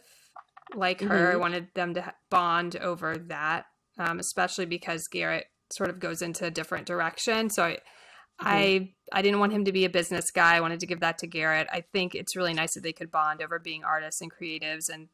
like 0.76 1.00
mm-hmm. 1.00 1.10
her. 1.10 1.34
I 1.34 1.38
wanted 1.38 1.68
them 1.74 1.94
to 1.94 2.14
bond 2.30 2.76
over 2.78 3.18
that, 3.18 3.66
um, 3.98 4.20
especially 4.20 4.66
because 4.66 5.08
Garrett 5.08 5.46
sort 5.72 5.90
of 5.90 6.00
goes 6.00 6.22
into 6.22 6.46
a 6.46 6.52
different 6.52 6.86
direction. 6.86 7.50
So 7.50 7.64
I, 7.64 7.78
I 8.40 8.94
I 9.12 9.22
didn't 9.22 9.40
want 9.40 9.54
him 9.54 9.66
to 9.66 9.72
be 9.72 9.86
a 9.86 9.90
business 9.90 10.32
guy. 10.32 10.56
I 10.56 10.62
wanted 10.62 10.80
to 10.80 10.88
give 10.88 11.02
that 11.02 11.18
to 11.20 11.28
Garrett. 11.28 11.68
I 11.72 11.82
think 11.82 12.16
it's 12.16 12.36
really 12.36 12.54
nice 12.54 12.74
that 12.74 12.84
they 12.84 12.94
could 12.94 13.12
bond 13.12 13.42
over 13.42 13.60
being 13.60 13.84
artists 13.84 14.22
and 14.22 14.32
creatives 14.32 14.90
and 14.90 15.10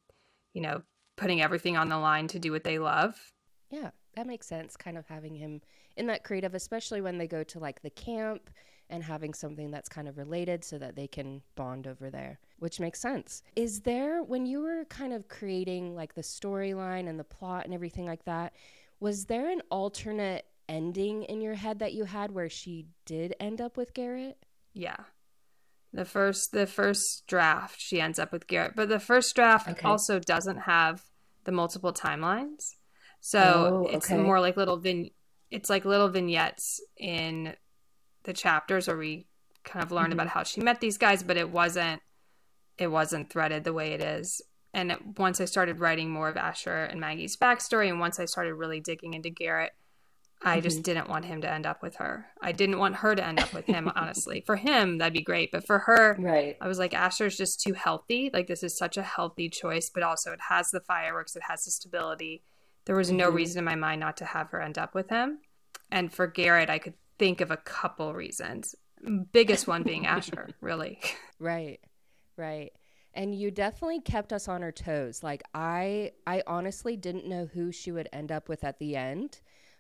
you 0.53 0.61
know, 0.61 0.81
putting 1.17 1.41
everything 1.41 1.77
on 1.77 1.89
the 1.89 1.97
line 1.99 2.27
to 2.27 2.39
do 2.39 2.51
what 2.51 2.63
they 2.63 2.79
love. 2.79 3.31
Yeah, 3.69 3.91
that 4.15 4.25
makes 4.25 4.47
sense 4.47 4.75
kind 4.75 4.97
of 4.97 5.07
having 5.07 5.35
him 5.35 5.61
in 5.95 6.07
that 6.07 6.23
creative 6.23 6.55
especially 6.55 7.01
when 7.01 7.17
they 7.17 7.27
go 7.27 7.43
to 7.43 7.59
like 7.59 7.81
the 7.81 7.89
camp 7.89 8.49
and 8.89 9.03
having 9.03 9.33
something 9.33 9.69
that's 9.69 9.89
kind 9.89 10.07
of 10.07 10.17
related 10.17 10.63
so 10.63 10.77
that 10.77 10.95
they 10.95 11.07
can 11.07 11.41
bond 11.55 11.85
over 11.85 12.09
there, 12.09 12.39
which 12.59 12.79
makes 12.79 12.99
sense. 12.99 13.43
Is 13.55 13.81
there 13.81 14.23
when 14.23 14.45
you 14.45 14.61
were 14.61 14.85
kind 14.85 15.13
of 15.13 15.27
creating 15.27 15.95
like 15.95 16.15
the 16.15 16.21
storyline 16.21 17.07
and 17.07 17.19
the 17.19 17.23
plot 17.23 17.65
and 17.65 17.73
everything 17.73 18.05
like 18.05 18.25
that, 18.25 18.53
was 18.99 19.25
there 19.25 19.49
an 19.49 19.61
alternate 19.69 20.45
ending 20.69 21.23
in 21.23 21.41
your 21.41 21.55
head 21.55 21.79
that 21.79 21.93
you 21.93 22.05
had 22.05 22.31
where 22.31 22.49
she 22.49 22.87
did 23.05 23.35
end 23.39 23.61
up 23.61 23.77
with 23.77 23.93
Garrett? 23.93 24.37
Yeah. 24.73 24.97
The 25.93 26.05
first 26.05 26.51
the 26.51 26.67
first 26.67 27.23
draft 27.27 27.79
she 27.79 28.01
ends 28.01 28.19
up 28.19 28.31
with 28.31 28.47
Garrett, 28.47 28.75
but 28.75 28.89
the 28.89 28.99
first 28.99 29.35
draft 29.35 29.69
okay. 29.69 29.87
also 29.87 30.19
doesn't 30.19 30.61
have 30.61 31.03
the 31.45 31.51
multiple 31.51 31.93
timelines. 31.93 32.75
So 33.19 33.39
oh, 33.39 33.87
okay. 33.87 33.95
it's 33.95 34.09
more 34.09 34.39
like 34.39 34.57
little 34.57 34.77
vin 34.77 35.09
it's 35.49 35.69
like 35.69 35.85
little 35.85 36.09
vignettes 36.09 36.81
in 36.97 37.55
the 38.23 38.33
chapters 38.33 38.87
where 38.87 38.97
we 38.97 39.27
kind 39.63 39.83
of 39.83 39.91
learn 39.91 40.05
mm-hmm. 40.05 40.13
about 40.13 40.27
how 40.27 40.43
she 40.43 40.61
met 40.61 40.81
these 40.81 40.97
guys, 40.97 41.23
but 41.23 41.37
it 41.37 41.49
wasn't 41.49 42.01
it 42.77 42.87
wasn't 42.87 43.29
threaded 43.31 43.63
the 43.63 43.73
way 43.73 43.93
it 43.93 44.01
is 44.01 44.41
and 44.77 44.95
once 45.17 45.41
I 45.41 45.45
started 45.45 45.79
writing 45.79 46.11
more 46.11 46.29
of 46.29 46.37
Asher 46.37 46.83
and 46.83 46.99
Maggie's 46.99 47.35
backstory, 47.35 47.89
and 47.89 47.99
once 47.99 48.19
I 48.19 48.25
started 48.25 48.53
really 48.53 48.79
digging 48.79 49.15
into 49.15 49.31
Garrett, 49.31 49.71
I 50.41 50.59
just 50.59 50.77
mm-hmm. 50.77 50.83
didn't 50.83 51.09
want 51.09 51.25
him 51.25 51.41
to 51.41 51.51
end 51.51 51.65
up 51.65 51.81
with 51.81 51.95
her. 51.95 52.27
I 52.41 52.51
didn't 52.51 52.77
want 52.77 52.97
her 52.97 53.15
to 53.15 53.25
end 53.25 53.39
up 53.39 53.53
with 53.53 53.65
him, 53.65 53.91
honestly. 53.95 54.43
For 54.45 54.55
him, 54.55 54.99
that'd 54.99 55.13
be 55.13 55.23
great. 55.23 55.51
But 55.51 55.65
for 55.65 55.79
her, 55.79 56.15
right. 56.19 56.55
I 56.61 56.67
was 56.67 56.77
like, 56.77 56.93
Asher's 56.93 57.37
just 57.37 57.59
too 57.59 57.73
healthy. 57.73 58.29
Like, 58.31 58.47
this 58.47 58.61
is 58.61 58.77
such 58.77 58.97
a 58.97 59.03
healthy 59.03 59.49
choice, 59.49 59.89
but 59.93 60.03
also 60.03 60.31
it 60.31 60.39
has 60.49 60.69
the 60.69 60.79
fireworks, 60.79 61.35
it 61.35 61.43
has 61.47 61.65
the 61.65 61.71
stability. 61.71 62.43
There 62.85 62.95
was 62.95 63.11
no 63.11 63.27
mm-hmm. 63.27 63.35
reason 63.35 63.59
in 63.59 63.65
my 63.65 63.75
mind 63.75 63.99
not 63.99 64.17
to 64.17 64.25
have 64.25 64.51
her 64.51 64.61
end 64.61 64.77
up 64.77 64.93
with 64.93 65.09
him. 65.09 65.39
And 65.91 66.13
for 66.13 66.27
Garrett, 66.27 66.69
I 66.69 66.79
could 66.79 66.93
think 67.17 67.41
of 67.41 67.51
a 67.51 67.57
couple 67.57 68.13
reasons. 68.13 68.75
Biggest 69.31 69.67
one 69.67 69.83
being 69.83 70.05
Asher, 70.05 70.49
really. 70.61 70.99
Right, 71.39 71.79
right. 72.37 72.71
And 73.13 73.33
you 73.33 73.49
definitely 73.49 74.01
kept 74.01 74.31
us 74.31 74.47
on 74.47 74.61
our 74.61 74.71
toes. 74.71 75.23
Like 75.23 75.41
I, 75.53 76.11
I 76.27 76.43
honestly 76.45 76.95
didn't 76.95 77.27
know 77.27 77.49
who 77.51 77.71
she 77.71 77.91
would 77.91 78.07
end 78.13 78.31
up 78.31 78.47
with 78.47 78.63
at 78.63 78.77
the 78.77 78.95
end 78.95 79.39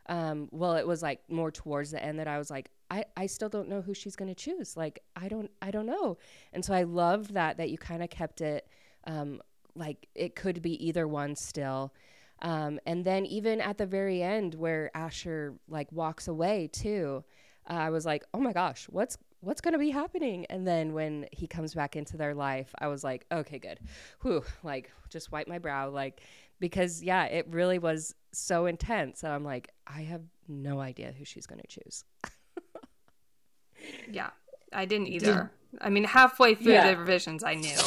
um, 0.09 0.47
well, 0.51 0.75
it 0.75 0.87
was 0.87 1.01
like 1.01 1.19
more 1.29 1.51
towards 1.51 1.91
the 1.91 2.03
end 2.03 2.19
that 2.19 2.27
I 2.27 2.37
was 2.37 2.49
like, 2.49 2.69
I, 2.89 3.03
I 3.15 3.25
still 3.25 3.49
don't 3.49 3.67
know 3.67 3.81
who 3.81 3.93
she's 3.93 4.15
going 4.15 4.33
to 4.33 4.35
choose. 4.35 4.77
Like, 4.77 5.01
I 5.15 5.27
don't, 5.27 5.51
I 5.61 5.71
don't 5.71 5.85
know. 5.85 6.17
And 6.53 6.63
so 6.63 6.73
I 6.73 6.83
loved 6.83 7.33
that, 7.33 7.57
that 7.57 7.69
you 7.69 7.77
kind 7.77 8.01
of 8.01 8.09
kept 8.09 8.41
it, 8.41 8.67
um, 9.05 9.41
like 9.75 10.07
it 10.15 10.35
could 10.35 10.61
be 10.61 10.85
either 10.85 11.07
one 11.07 11.35
still. 11.35 11.93
Um, 12.41 12.79
and 12.85 13.03
then 13.03 13.25
even 13.25 13.59
at 13.59 13.77
the 13.77 13.85
very 13.85 14.21
end 14.21 14.55
where 14.55 14.91
Asher 14.95 15.55
like 15.67 15.91
walks 15.91 16.27
away 16.27 16.69
too, 16.71 17.23
uh, 17.69 17.73
I 17.73 17.89
was 17.89 18.05
like, 18.05 18.23
oh 18.33 18.39
my 18.39 18.53
gosh, 18.53 18.85
what's, 18.89 19.17
what's 19.41 19.61
going 19.61 19.73
to 19.73 19.79
be 19.79 19.89
happening? 19.89 20.45
And 20.49 20.67
then 20.67 20.93
when 20.93 21.27
he 21.31 21.47
comes 21.47 21.73
back 21.73 21.95
into 21.95 22.17
their 22.17 22.33
life, 22.33 22.73
I 22.79 22.87
was 22.87 23.03
like, 23.03 23.25
okay, 23.31 23.59
good. 23.59 23.79
Whew, 24.21 24.43
like 24.63 24.91
just 25.09 25.31
wipe 25.31 25.47
my 25.47 25.59
brow. 25.59 25.89
Like, 25.89 26.21
because 26.59 27.03
yeah, 27.03 27.25
it 27.25 27.47
really 27.49 27.79
was 27.79 28.15
so 28.33 28.65
intense. 28.65 29.23
And 29.23 29.31
I'm 29.31 29.43
like, 29.43 29.69
I 29.85 30.01
have 30.03 30.21
no 30.47 30.79
idea 30.79 31.13
who 31.17 31.25
she's 31.25 31.45
going 31.45 31.61
to 31.61 31.67
choose. 31.67 32.03
yeah, 34.11 34.29
I 34.73 34.85
didn't 34.85 35.07
either. 35.07 35.51
Did, 35.71 35.81
I 35.81 35.89
mean, 35.89 36.05
halfway 36.05 36.55
through 36.55 36.73
yeah. 36.73 36.91
the 36.91 36.97
revisions, 36.97 37.43
I 37.43 37.55
knew, 37.55 37.77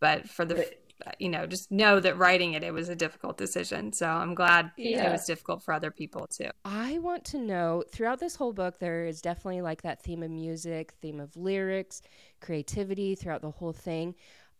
but 0.00 0.28
for 0.28 0.44
the, 0.44 0.70
you 1.18 1.28
know, 1.28 1.46
just 1.46 1.70
know 1.70 2.00
that 2.00 2.18
writing 2.18 2.54
it, 2.54 2.62
it 2.62 2.72
was 2.72 2.88
a 2.88 2.96
difficult 2.96 3.36
decision. 3.36 3.92
So 3.92 4.06
I'm 4.06 4.34
glad 4.34 4.70
yeah. 4.76 5.08
it 5.08 5.12
was 5.12 5.24
difficult 5.24 5.62
for 5.62 5.72
other 5.72 5.90
people 5.90 6.26
too. 6.26 6.50
I 6.64 6.98
want 6.98 7.24
to 7.26 7.38
know 7.38 7.84
throughout 7.90 8.20
this 8.20 8.36
whole 8.36 8.52
book, 8.52 8.78
there 8.78 9.06
is 9.06 9.20
definitely 9.20 9.62
like 9.62 9.82
that 9.82 10.02
theme 10.02 10.22
of 10.22 10.30
music, 10.30 10.94
theme 11.00 11.20
of 11.20 11.36
lyrics, 11.36 12.02
creativity 12.40 13.14
throughout 13.14 13.42
the 13.42 13.50
whole 13.50 13.72
thing. 13.72 14.14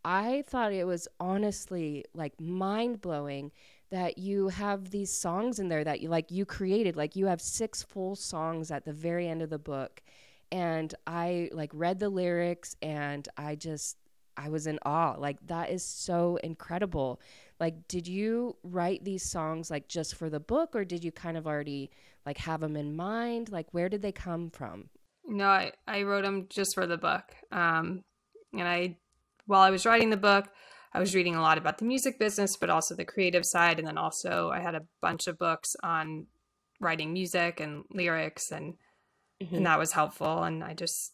I 0.04 0.42
thought 0.48 0.72
it 0.72 0.86
was 0.86 1.06
honestly 1.20 2.04
like 2.14 2.40
mind 2.40 3.00
blowing 3.00 3.52
that 3.90 4.18
you 4.18 4.48
have 4.48 4.90
these 4.90 5.12
songs 5.12 5.58
in 5.58 5.68
there 5.68 5.84
that 5.84 6.00
you 6.00 6.08
like 6.08 6.30
you 6.30 6.46
created 6.46 6.96
like 6.96 7.14
you 7.14 7.26
have 7.26 7.42
six 7.42 7.82
full 7.82 8.16
songs 8.16 8.70
at 8.70 8.86
the 8.86 8.92
very 8.92 9.28
end 9.28 9.42
of 9.42 9.50
the 9.50 9.58
book 9.58 10.02
and 10.50 10.94
I 11.06 11.50
like 11.52 11.70
read 11.72 11.98
the 11.98 12.08
lyrics 12.08 12.74
and 12.82 13.28
I 13.36 13.54
just 13.54 13.96
I 14.36 14.48
was 14.48 14.66
in 14.66 14.78
awe 14.84 15.16
like 15.18 15.38
that 15.46 15.70
is 15.70 15.84
so 15.84 16.38
incredible 16.42 17.20
like 17.60 17.86
did 17.88 18.08
you 18.08 18.56
write 18.62 19.04
these 19.04 19.22
songs 19.22 19.70
like 19.70 19.88
just 19.88 20.14
for 20.14 20.30
the 20.30 20.40
book 20.40 20.74
or 20.74 20.84
did 20.84 21.04
you 21.04 21.12
kind 21.12 21.36
of 21.36 21.46
already 21.46 21.90
like 22.26 22.38
have 22.38 22.60
them 22.60 22.76
in 22.76 22.96
mind 22.96 23.50
like 23.50 23.66
where 23.72 23.88
did 23.88 24.02
they 24.02 24.12
come 24.12 24.50
from 24.50 24.88
no 25.26 25.46
I, 25.46 25.72
I 25.86 26.02
wrote 26.02 26.24
them 26.24 26.46
just 26.48 26.74
for 26.74 26.86
the 26.86 26.98
book 26.98 27.24
um 27.50 28.04
and 28.52 28.68
I 28.68 28.96
while 29.46 29.62
I 29.62 29.70
was 29.70 29.86
writing 29.86 30.10
the 30.10 30.16
book, 30.16 30.48
I 30.92 31.00
was 31.00 31.14
reading 31.14 31.34
a 31.34 31.40
lot 31.40 31.58
about 31.58 31.78
the 31.78 31.84
music 31.84 32.18
business, 32.18 32.56
but 32.56 32.70
also 32.70 32.94
the 32.94 33.04
creative 33.04 33.46
side. 33.46 33.78
And 33.78 33.88
then 33.88 33.98
also, 33.98 34.50
I 34.52 34.60
had 34.60 34.74
a 34.74 34.84
bunch 35.00 35.26
of 35.26 35.38
books 35.38 35.74
on 35.82 36.26
writing 36.80 37.12
music 37.12 37.60
and 37.60 37.84
lyrics, 37.90 38.50
and 38.50 38.74
mm-hmm. 39.42 39.56
and 39.56 39.66
that 39.66 39.78
was 39.78 39.92
helpful. 39.92 40.42
And 40.42 40.62
I 40.62 40.74
just 40.74 41.12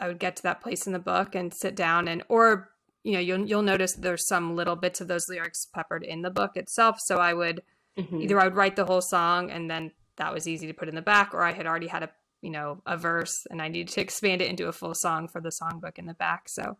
I 0.00 0.08
would 0.08 0.18
get 0.18 0.36
to 0.36 0.42
that 0.44 0.60
place 0.60 0.86
in 0.86 0.92
the 0.92 0.98
book 0.98 1.34
and 1.34 1.52
sit 1.52 1.74
down 1.74 2.08
and 2.08 2.22
or 2.28 2.70
you 3.02 3.12
know 3.12 3.20
you'll 3.20 3.46
you'll 3.46 3.62
notice 3.62 3.94
there's 3.94 4.26
some 4.26 4.56
little 4.56 4.76
bits 4.76 5.00
of 5.00 5.08
those 5.08 5.28
lyrics 5.28 5.66
peppered 5.66 6.02
in 6.02 6.22
the 6.22 6.30
book 6.30 6.56
itself. 6.56 6.98
So 7.00 7.16
I 7.16 7.34
would 7.34 7.62
mm-hmm. 7.98 8.22
either 8.22 8.40
I 8.40 8.44
would 8.44 8.56
write 8.56 8.76
the 8.76 8.86
whole 8.86 9.02
song 9.02 9.50
and 9.50 9.70
then 9.70 9.92
that 10.16 10.34
was 10.34 10.48
easy 10.48 10.66
to 10.66 10.74
put 10.74 10.88
in 10.88 10.94
the 10.94 11.02
back, 11.02 11.32
or 11.32 11.42
I 11.42 11.52
had 11.52 11.66
already 11.66 11.86
had 11.86 12.02
a 12.02 12.10
you 12.42 12.50
know 12.50 12.82
a 12.86 12.96
verse 12.96 13.46
and 13.50 13.60
I 13.60 13.68
needed 13.68 13.92
to 13.94 14.00
expand 14.02 14.42
it 14.42 14.48
into 14.48 14.68
a 14.68 14.72
full 14.72 14.94
song 14.94 15.28
for 15.28 15.40
the 15.40 15.50
songbook 15.50 15.98
in 15.98 16.06
the 16.06 16.14
back. 16.14 16.48
So 16.48 16.76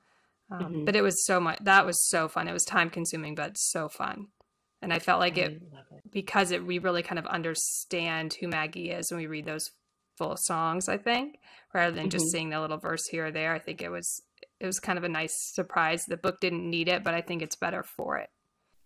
um, 0.51 0.61
mm-hmm. 0.61 0.85
But 0.85 0.97
it 0.97 1.03
was 1.03 1.25
so 1.25 1.41
much. 1.41 1.59
That 1.63 1.87
was 1.87 2.09
so 2.09 2.29
fun. 2.29 2.49
It 2.49 2.53
was 2.53 2.65
time 2.65 2.91
consuming, 2.91 3.35
but 3.35 3.57
so 3.57 3.89
fun. 3.89 4.29
And 4.83 4.93
I 4.93 4.99
felt 4.99 5.21
like 5.21 5.37
it, 5.37 5.53
it, 5.53 6.11
because 6.11 6.51
it 6.51 6.67
we 6.67 6.79
really 6.79 7.03
kind 7.03 7.19
of 7.19 7.27
understand 7.27 8.35
who 8.41 8.49
Maggie 8.49 8.91
is 8.91 9.11
when 9.11 9.21
we 9.21 9.27
read 9.27 9.45
those 9.45 9.71
full 10.21 10.37
songs. 10.37 10.89
I 10.89 10.99
think 10.99 11.39
rather 11.75 11.93
than 11.93 12.05
mm-hmm. 12.05 12.11
just 12.11 12.31
seeing 12.31 12.51
the 12.51 12.61
little 12.61 12.79
verse 12.79 13.07
here 13.07 13.27
or 13.27 13.31
there. 13.31 13.55
I 13.55 13.59
think 13.59 13.83
it 13.83 13.91
was 13.91 14.23
it 14.61 14.67
was 14.67 14.79
kind 14.79 14.99
of 14.99 15.05
a 15.05 15.09
nice 15.09 15.35
surprise. 15.55 16.05
The 16.05 16.17
book 16.17 16.41
didn't 16.41 16.69
need 16.69 16.89
it, 16.89 17.03
but 17.03 17.15
I 17.15 17.23
think 17.23 17.43
it's 17.43 17.57
better 17.57 17.83
for 17.83 18.19
it. 18.19 18.29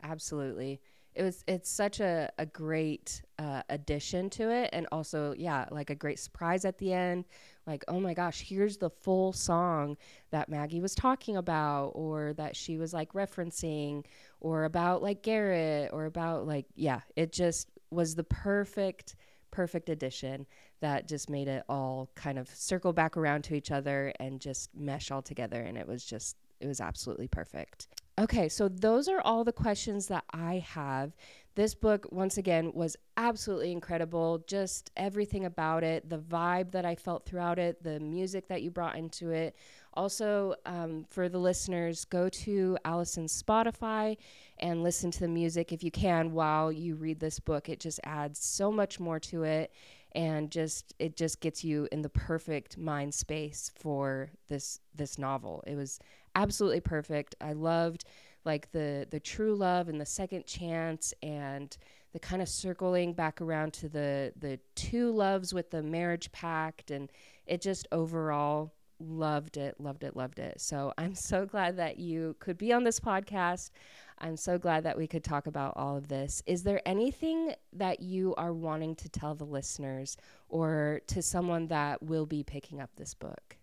Absolutely 0.03 0.81
it 1.15 1.23
was 1.23 1.45
it's 1.47 1.71
such 1.71 2.01
a, 2.01 2.31
a 2.39 2.47
great 2.47 3.23
uh, 3.39 3.63
addition 3.69 4.31
to 4.31 4.51
it 4.51 4.71
and 4.73 4.87
also 4.93 5.35
yeah 5.37 5.67
like 5.71 5.91
a 5.91 5.95
great 5.95 6.19
surprise 6.19 6.65
at 6.65 6.79
the 6.79 6.93
end 6.93 7.25
like 7.67 7.85
oh 7.89 8.01
my 8.01 8.15
gosh 8.15 8.41
here's 8.41 8.77
the 8.79 8.91
full 8.91 9.33
song 9.33 9.97
that 10.31 10.49
maggie 10.49 10.81
was 10.81 10.95
talking 10.95 11.37
about 11.37 11.89
or 11.95 12.33
that 12.35 12.57
she 12.57 12.77
was 12.77 12.93
like 12.93 13.13
referencing 13.13 14.05
or 14.41 14.65
about 14.65 15.03
like 15.03 15.23
garrett 15.23 15.91
or 15.93 16.05
about 16.07 16.47
like 16.47 16.67
yeah 16.75 17.01
it 17.17 17.33
just 17.33 17.69
was 17.91 18.15
the 18.15 18.25
perfect 18.25 19.15
perfect 19.51 19.89
addition 19.89 20.47
that 20.85 21.09
just 21.09 21.31
made 21.31 21.49
it 21.49 21.65
all 21.67 22.11
kind 22.15 22.39
of 22.39 22.47
circle 22.51 22.93
back 22.93 23.17
around 23.17 23.43
to 23.43 23.55
each 23.55 23.71
other 23.71 24.13
and 24.21 24.39
just 24.39 24.69
mesh 24.77 25.11
all 25.11 25.23
together 25.23 25.63
and 25.63 25.79
it 25.79 25.89
was 25.89 26.05
just 26.05 26.37
it 26.61 26.67
was 26.67 26.79
absolutely 26.79 27.27
perfect 27.27 27.89
Okay, 28.17 28.49
so 28.49 28.69
those 28.69 29.09
are 29.09 29.21
all 29.23 29.43
the 29.43 29.53
questions 29.53 30.07
that 30.07 30.23
I 30.33 30.65
have. 30.69 31.17
This 31.57 31.75
book, 31.75 32.07
once 32.13 32.39
again, 32.39 32.71
was 32.73 32.97
absolutely 33.17 33.73
incredible. 33.73 34.45
Just 34.47 34.93
everything 34.97 35.47
about 35.47 35.83
it, 35.83 36.09
the 36.09 36.19
vibe 36.19 36.71
that 36.71 36.85
I 36.85 36.95
felt 36.95 37.27
throughout 37.27 37.59
it, 37.59 37.83
the 37.83 37.99
music 37.99 38.47
that 38.49 38.63
you 38.63 38.71
brought 38.71 38.97
into 38.97 39.31
it. 39.31 39.57
Also, 39.95 40.55
um, 40.65 41.07
for 41.11 41.29
the 41.29 41.39
listeners, 41.39 42.05
go 42.05 42.29
to 42.29 42.79
Alison's 42.85 43.43
Spotify 43.43 44.17
and 44.61 44.85
listen 44.85 45.11
to 45.11 45.21
the 45.21 45.29
music 45.29 45.73
if 45.73 45.83
you 45.83 45.91
can 45.91 46.33
while 46.33 46.71
you 46.71 46.95
read 46.95 47.19
this 47.19 47.41
book. 47.41 47.69
It 47.69 47.81
just 47.81 47.99
adds 48.05 48.39
so 48.39 48.71
much 48.71 49.01
more 49.01 49.19
to 49.21 49.43
it 49.43 49.73
and 50.15 50.51
just 50.51 50.95
it 50.99 51.17
just 51.17 51.41
gets 51.41 51.65
you 51.65 51.89
in 51.91 52.03
the 52.03 52.09
perfect 52.09 52.79
mind 52.79 53.15
space 53.15 53.71
for 53.75 54.31
this 54.49 54.81
this 54.95 55.19
novel. 55.19 55.63
It 55.67 55.77
was 55.77 55.99
absolutely 56.35 56.81
perfect. 56.81 57.35
I 57.41 57.53
loved 57.53 58.05
like 58.45 58.71
the 58.73 59.07
the 59.11 59.21
true 59.21 59.55
love 59.55 59.89
and 59.89 60.01
the 60.01 60.07
second 60.07 60.47
chance 60.47 61.15
and 61.23 61.77
the 62.13 62.21
kind 62.21 62.41
of 62.41 62.49
circling 62.49 63.13
back 63.13 63.41
around 63.41 63.73
to 63.75 63.89
the 63.89 64.33
the 64.39 64.59
two 64.75 65.11
loves 65.11 65.53
with 65.53 65.71
the 65.71 65.83
marriage 65.83 66.31
pact 66.33 66.91
and 66.91 67.11
it 67.47 67.61
just 67.61 67.89
overall 67.93 68.73
loved 69.01 69.57
it 69.57 69.79
loved 69.81 70.05
it 70.05 70.15
loved 70.17 70.39
it 70.39 70.61
so 70.61 70.93
i'm 70.97 71.15
so 71.15 71.45
glad 71.45 71.77
that 71.77 71.99
you 71.99 72.37
could 72.39 72.57
be 72.57 72.73
on 72.73 72.85
this 72.85 73.01
podcast 73.01 73.71
i'm 74.19 74.37
so 74.37 74.59
glad 74.59 74.85
that 74.85 74.97
we 74.97 75.07
could 75.07 75.25
talk 75.25 75.47
about 75.47 75.73
all 75.77 75.97
of 75.97 76.09
this 76.09 76.43
is 76.47 76.63
there 76.63 76.81
anything 76.87 77.55
that 77.73 78.01
you 78.01 78.35
are 78.37 78.53
wanting 78.53 78.95
to 78.95 79.09
tell 79.09 79.35
the 79.35 79.45
listeners 79.45 80.17
or 80.49 81.01
to 81.07 81.23
someone 81.23 81.67
that 81.69 82.03
will 82.03 82.27
be 82.27 82.43
picking 82.43 82.81
up 82.81 82.91
this 82.97 83.15
book 83.15 83.57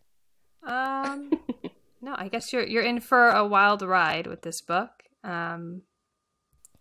um 0.64 1.32
no, 2.02 2.16
I 2.18 2.28
guess 2.28 2.52
you're 2.52 2.66
you're 2.66 2.84
in 2.84 3.00
for 3.00 3.30
a 3.30 3.46
wild 3.46 3.82
ride 3.82 4.28
with 4.28 4.42
this 4.42 4.62
book. 4.62 4.90
Um, 5.24 5.84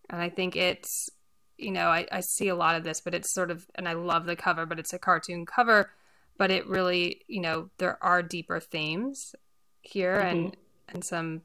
and 0.09 0.21
I 0.21 0.31
think 0.31 0.57
it's, 0.57 1.11
you 1.59 1.71
know, 1.71 1.89
I, 1.89 2.07
I 2.11 2.21
see 2.21 2.49
a 2.49 2.55
lot 2.55 2.75
of 2.75 2.85
this, 2.85 3.01
but 3.01 3.15
it's 3.15 3.33
sort 3.33 3.51
of, 3.51 3.67
and 3.75 3.87
I 3.87 3.93
love 3.93 4.25
the 4.25 4.35
cover, 4.35 4.67
but 4.67 4.79
it's 4.79 4.93
a 4.93 4.99
cartoon 4.99 5.47
cover, 5.47 5.91
but 6.39 6.51
it 6.51 6.67
really, 6.67 7.21
you 7.29 7.41
know, 7.41 7.69
there 7.79 8.03
are 8.03 8.23
deeper 8.23 8.59
themes 8.59 9.35
here 9.83 10.17
mm-hmm. 10.17 10.27
and 10.29 10.57
and 10.89 11.05
some 11.05 11.43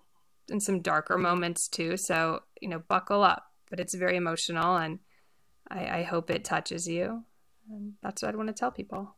and 0.50 0.62
some 0.62 0.82
darker 0.82 1.18
moments 1.18 1.68
too. 1.68 1.98
So 1.98 2.42
you 2.62 2.70
know, 2.70 2.80
buckle 2.80 3.24
up. 3.24 3.46
But 3.70 3.80
it's 3.80 3.96
very 3.96 4.16
emotional, 4.16 4.76
and 4.76 5.00
I, 5.70 6.00
I 6.00 6.04
hope 6.04 6.30
it 6.30 6.46
touches 6.46 6.88
you. 6.88 7.24
And 7.70 7.94
that's 8.04 8.22
what 8.22 8.30
I'd 8.30 8.36
want 8.36 8.48
to 8.48 8.54
tell 8.54 8.72
people. 8.72 9.16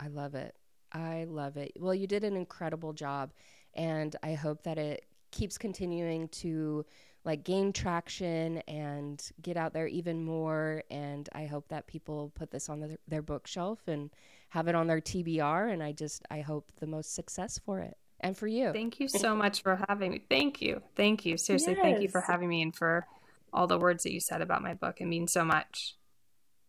I 0.00 0.08
love 0.08 0.34
it. 0.34 0.54
I 0.92 1.24
love 1.28 1.56
it. 1.56 1.72
Well, 1.78 1.94
you 1.94 2.06
did 2.06 2.24
an 2.24 2.36
incredible 2.36 2.92
job, 2.92 3.32
and 3.74 4.14
I 4.22 4.34
hope 4.34 4.64
that 4.64 4.78
it 4.78 5.06
keeps 5.30 5.58
continuing 5.58 6.28
to 6.28 6.84
like 7.24 7.44
gain 7.44 7.72
traction 7.72 8.58
and 8.68 9.20
get 9.42 9.56
out 9.56 9.72
there 9.72 9.88
even 9.88 10.24
more. 10.24 10.82
And 10.90 11.28
I 11.32 11.46
hope 11.46 11.68
that 11.68 11.88
people 11.88 12.32
put 12.34 12.50
this 12.50 12.68
on 12.68 12.80
the, 12.80 12.98
their 13.08 13.22
bookshelf 13.22 13.80
and 13.88 14.10
have 14.50 14.68
it 14.68 14.76
on 14.76 14.86
their 14.86 15.00
TBR. 15.00 15.72
And 15.72 15.82
I 15.82 15.92
just 15.92 16.22
I 16.30 16.40
hope 16.40 16.70
the 16.78 16.86
most 16.86 17.14
success 17.14 17.58
for 17.58 17.80
it. 17.80 17.96
And 18.20 18.36
for 18.36 18.46
you. 18.46 18.72
Thank 18.72 19.00
you 19.00 19.08
so 19.08 19.36
much 19.36 19.62
for 19.62 19.78
having 19.88 20.12
me. 20.12 20.22
Thank 20.28 20.62
you. 20.62 20.82
Thank 20.94 21.26
you. 21.26 21.36
Seriously, 21.36 21.74
yes. 21.74 21.82
thank 21.82 22.00
you 22.00 22.08
for 22.08 22.22
having 22.22 22.48
me 22.48 22.62
and 22.62 22.74
for 22.74 23.06
all 23.52 23.66
the 23.66 23.78
words 23.78 24.04
that 24.04 24.12
you 24.12 24.20
said 24.20 24.40
about 24.40 24.62
my 24.62 24.74
book. 24.74 25.00
It 25.00 25.06
means 25.06 25.32
so 25.32 25.44
much. 25.44 25.96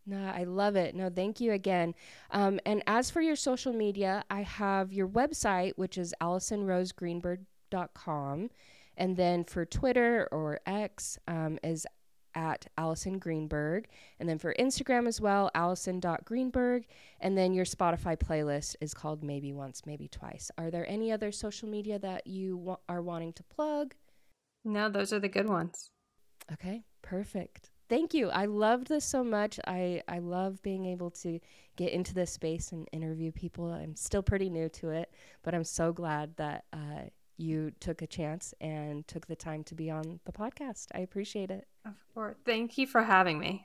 No, 0.08 0.32
I 0.34 0.42
love 0.44 0.76
it. 0.76 0.94
No, 0.94 1.10
thank 1.10 1.40
you 1.40 1.52
again. 1.52 1.94
Um, 2.30 2.60
and 2.64 2.82
as 2.86 3.10
for 3.10 3.20
your 3.20 3.36
social 3.36 3.74
media, 3.74 4.24
I 4.30 4.40
have 4.42 4.90
your 4.92 5.06
website, 5.06 5.74
which 5.76 5.98
is 5.98 6.14
AlisonRoseGreenberg.com. 6.20 8.50
And 8.96 9.16
then 9.16 9.44
for 9.44 9.64
Twitter 9.66 10.26
or 10.32 10.58
X 10.66 11.18
um, 11.28 11.60
is 11.62 11.86
at 12.38 12.68
Alison 12.78 13.18
Greenberg. 13.18 13.88
And 14.20 14.28
then 14.28 14.38
for 14.38 14.54
Instagram 14.58 15.08
as 15.08 15.20
well, 15.20 15.50
Alison.Greenberg. 15.54 16.86
And 17.20 17.36
then 17.36 17.52
your 17.52 17.64
Spotify 17.64 18.16
playlist 18.16 18.76
is 18.80 18.94
called 18.94 19.24
Maybe 19.24 19.52
Once, 19.52 19.82
Maybe 19.84 20.06
Twice. 20.06 20.50
Are 20.56 20.70
there 20.70 20.88
any 20.88 21.10
other 21.10 21.32
social 21.32 21.68
media 21.68 21.98
that 21.98 22.28
you 22.28 22.56
wa- 22.56 22.78
are 22.88 23.02
wanting 23.02 23.32
to 23.34 23.42
plug? 23.42 23.94
No, 24.64 24.88
those 24.88 25.12
are 25.12 25.18
the 25.18 25.28
good 25.28 25.48
ones. 25.48 25.90
Okay, 26.52 26.84
perfect 27.02 27.70
thank 27.88 28.14
you. 28.14 28.28
I 28.30 28.46
loved 28.46 28.88
this 28.88 29.04
so 29.04 29.24
much. 29.24 29.58
I, 29.66 30.02
I 30.08 30.18
love 30.18 30.62
being 30.62 30.86
able 30.86 31.10
to 31.22 31.40
get 31.76 31.92
into 31.92 32.14
this 32.14 32.30
space 32.30 32.72
and 32.72 32.88
interview 32.92 33.32
people. 33.32 33.70
I'm 33.72 33.96
still 33.96 34.22
pretty 34.22 34.50
new 34.50 34.68
to 34.70 34.90
it, 34.90 35.12
but 35.42 35.54
I'm 35.54 35.64
so 35.64 35.92
glad 35.92 36.36
that 36.36 36.64
uh, 36.72 37.08
you 37.38 37.72
took 37.80 38.02
a 38.02 38.06
chance 38.06 38.52
and 38.60 39.06
took 39.08 39.26
the 39.26 39.36
time 39.36 39.64
to 39.64 39.74
be 39.74 39.90
on 39.90 40.20
the 40.24 40.32
podcast. 40.32 40.86
I 40.94 40.98
appreciate 40.98 41.50
it. 41.50 41.66
Of 41.86 41.94
course. 42.14 42.36
Thank 42.44 42.76
you 42.76 42.86
for 42.86 43.02
having 43.02 43.38
me. 43.38 43.56